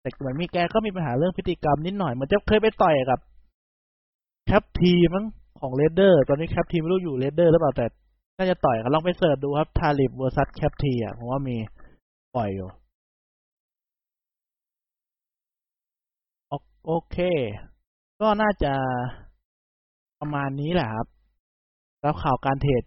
[0.00, 3.18] แต่เหมือนมีแกก็มีปัญหาเรื่องพฤติกรรมนิดหน่อย มันจะเคยไปต่อยกับ
[4.46, 5.24] Crabtree มั้ง
[5.60, 7.86] ของ Raiders ตอนนี้ Crabtree ไม่รู้อยู่ Raiders หรือเปล่าแต่
[8.36, 11.56] น่าจะต่อยกันลองไป search ดูครับ Talib versus Crabtree อะผมว่ามี
[12.36, 12.68] ปล่อยอยู่
[16.86, 17.16] โอเค
[18.20, 18.74] ก็น่าจะ
[20.20, 21.06] ประมาณนี้แหละครับ
[22.00, 22.82] แล้วข่าวการ trade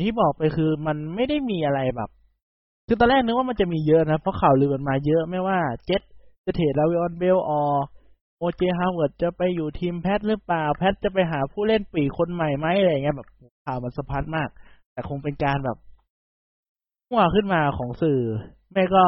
[0.00, 2.10] ที่บอกไปคือมันไม่ได้มีอะไรแบบ
[2.86, 6.02] คือตอนแรกนึกว่ามันจะมีเยอะนะ เพราะข่าวลือมันมาเยอะไม่ว่าเจ็ต
[6.44, 8.62] จะ trade Le'Veon Bell ออ O.J.
[8.78, 13.28] Howard จะไปอยู่ทีม Pats หรือเปล่า Pats จะไปหาผู้เล่นปีกคนใหม่ไหมอะไรเงี้ยแบบ
[13.64, 14.48] ข่าวมันสะพัดมาก
[14.92, 15.76] แต่คงเป็นการแบบ
[17.10, 18.20] มั่วขึ้นมาของสื่อ
[18.72, 19.04] ไม่ก็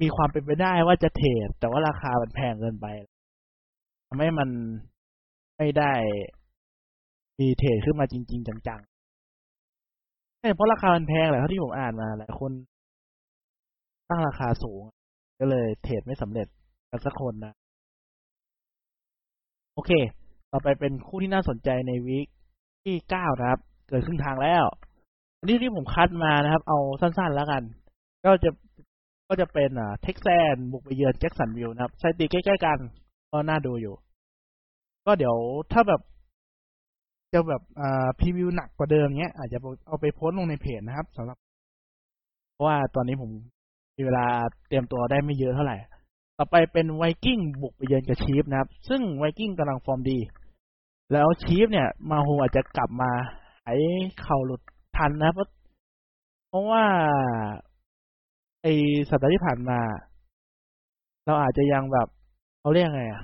[0.00, 2.86] มีความเป็นไปได้ว่าจะเทรดแต่ว่าราคามันแพงเกินไป
[4.08, 4.48] ทำให้มัน
[5.62, 5.94] ไม่ได้
[7.40, 12.52] มีเทรดขึ้นมาจริง ๆ จังๆเพราะราคามันแพงแหละเท่าที่ผมอ่านมาหลายคน
[14.08, 14.82] ตั้งราคาสูง
[15.40, 16.46] ก็เลยเทรดไม่สำเร็จ
[16.90, 17.52] กันสักคนนะ
[19.74, 19.90] โอเค
[20.52, 22.26] ต่อไปเป็นคู่ที่น่าสนใจในวีค
[22.82, 24.64] ที่เก้านะครับ เกิดขึ้นทางแล้ว
[25.38, 27.62] อันนี้ที่ผมคัดมานะครับ เอาสั้นๆแล้วกัน
[28.24, 28.50] ก็จะ
[29.28, 32.78] ก็จะเป็นอ่าเท็กซัสบุกไปเยือนแจ็คสันวิลนะครับสถิติใกล้ๆกัน
[33.32, 33.94] ก็น่าดูอยู่
[35.06, 35.36] ก็เดี๋ยว
[35.72, 36.00] ถ้าแบบ
[37.32, 41.36] จะแบบอ่าพรีวิวหนักกว่าเดิมเนี้ยอาจจะเอาไปโพสต์ลงในเพจนะครับสำหรับ
[42.52, 43.30] เพราะว่าตอนนี้ผม
[43.96, 44.26] มีเวลา
[44.68, 45.76] เตรียมตัวได้ไม่เยอะเท่าไหร่
[46.38, 50.18] ต่อไปเป็นไวกิ้งบุกไปเยือนกับชีฟนะครับ ซึ่งไวกิ้งกำลังฟอร์มดี
[51.12, 53.10] แล้วชีฟเนี่ย มาโฮอาจจะกลับมา
[53.64, 53.80] หาย
[54.20, 54.60] เข่าหลุด
[54.96, 55.48] ทันนะเพราะ
[56.48, 56.84] เพราะว่า
[58.62, 58.66] ไอ
[59.10, 59.78] สัปดาห์ที่ผ่านมา
[61.26, 62.08] เราอาจจะยังแบบ
[62.60, 63.22] เขาเรียกไงอะ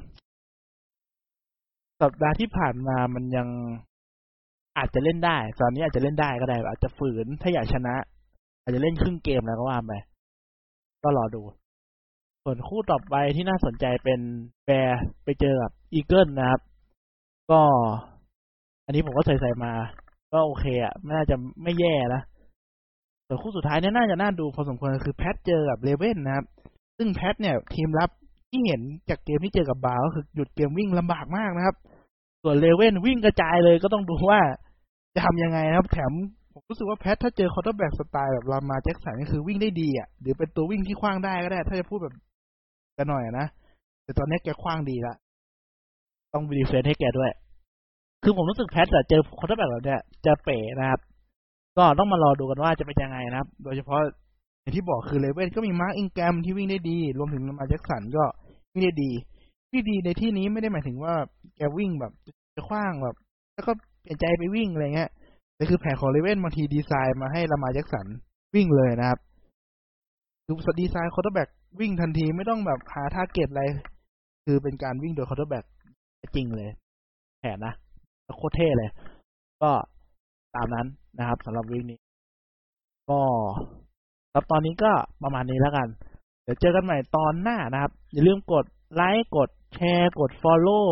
[2.03, 3.49] สัปดาห์ที่ผ่านมามันยัง
[4.79, 7.95] อาจจะเล่นได้ตอนนี้อาจจะเล่นได้ก็ได้ อาจจะฝืนถ้าอยากชนะ
[8.63, 9.93] อาจจะเล่นครึ่งเกมแล้วก็ว่าไป
[11.03, 11.43] ก็รอดู
[12.45, 14.21] ส่วนคู่ต่อไปที่น่าสนใจเป็น
[14.65, 16.61] Bears ไปเจอกับ Eagles นะครับ
[17.51, 17.61] ก็
[18.87, 19.73] อันนี้ผมก็ใส่ใส่มา
[20.33, 22.23] ก็โอเคอะไม่น่าจะไม่แย่นะ
[23.27, 26.47] ส่วนคู่สุดท้ายเนี่ยน่าจะน่าดูพอสมควรคือ Pats เจอกับ Ravens นะครับ
[26.99, 28.11] ซึ่ง Pats เนี่ยทีมรับ
[28.51, 31.77] ที่เห็นจากเกมที่เจอกับบาร์ก็คือหยุดเกมวิ่งลำบากมากนะครับ
[32.43, 34.41] ส่วน Ravens วิ่งกระจายเลยก็ต้องดูว่า
[35.15, 36.13] จะทำยังไงนะครับ แถม
[36.53, 42.15] ผมรู้สึกว่า Pats ถ้าเจอ quarterback สไตล์แบบ Lamar Jackson ก็คือวิ่งได้ดีอะหรือเป็นตัววิ่งที่ขว้างได้ก็ได้ ถ้าจะพูดแบบ
[42.99, 43.47] กันหน่อยนะ
[44.05, 45.15] แต่ตอนนี้แกขว้างดีละ
[46.35, 47.31] ต้อง defend ให้แกด้วย
[48.23, 51.01] คือผมรู้สึก Pats จะเจอ quarterback แบบเนี้ยจะเป๋นะครับ
[51.77, 54.01] ก็ต้องมารอดูกันว่าจะเป็นยังไงนะครับ โดยเฉพาะ
[54.69, 58.25] อย่างที่บอกคือ Ravens ก็มี Mark Ingram ที่วิ่งได้ดี รวมถึง Lamar Jackson ก็
[58.73, 59.11] วิ่งได้ดี
[59.73, 61.15] วิ่งดีในที่นี้ไม่ได้หมายถึงว่า
[61.57, 62.13] แกวิ่งแบบ
[62.57, 63.17] จะขว้างแบบ
[63.55, 65.11] แล้วก็เปลี่ยนใจไปวิ่งอะไรเงี้ย
[65.57, 68.07] แต่คือแผนของ Ravens บางทีดีไซน์มาให้ Lamar Jackson
[68.55, 69.19] วิ่งเลยนะครับ
[70.45, 71.49] คือ design quarterback
[71.81, 73.63] วิ่งทันทีไม่ต้องแบบหา target อะไร
[74.45, 75.65] คือเป็นการวิ่งโดย quarterback
[76.35, 76.71] จริงเลย
[77.41, 77.75] แผนนะ
[78.39, 78.91] โคตรเท่เลย
[79.63, 79.71] ก็
[80.55, 80.87] ตามนั้น
[81.19, 81.99] นะครับสำหรับ week นี้
[83.11, 83.21] ก็
[84.35, 84.91] ครับตอนนี้ก็
[85.23, 85.89] ประมาณนี้แล้วกัน
[86.45, 88.65] เดี๋ยวเจอกันใหม่ตอนหน้านะครับ อย่าลืมกด
[88.95, 90.87] ไลค์กดแชร์กด Follow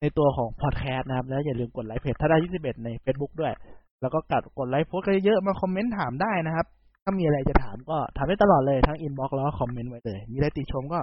[0.00, 3.52] ในตัวของพอดแคสต์นะครับ แล้วอย่าลืมกดไลค์เพจถ้าได้21ใน Facebook ด้วย
[4.00, 6.66] แล้วก็กัดกดไลค์โพสต์เยอะๆมา comment ถามได้นะครับ
[7.04, 11.00] ถ้ามีอะไรจะถามก็ถามได้ตลอดเลยทั้ง inbox แล้วก็ comment ไว้เลย มีอะไรติชมก็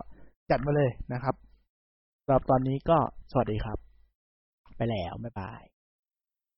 [0.50, 1.36] จัดมาเลยนะครับ
[2.26, 2.98] สำหรับตอนนี้ก็
[3.32, 3.78] สวัสดีครับ
[4.78, 5.62] ไปแล้ว bye bye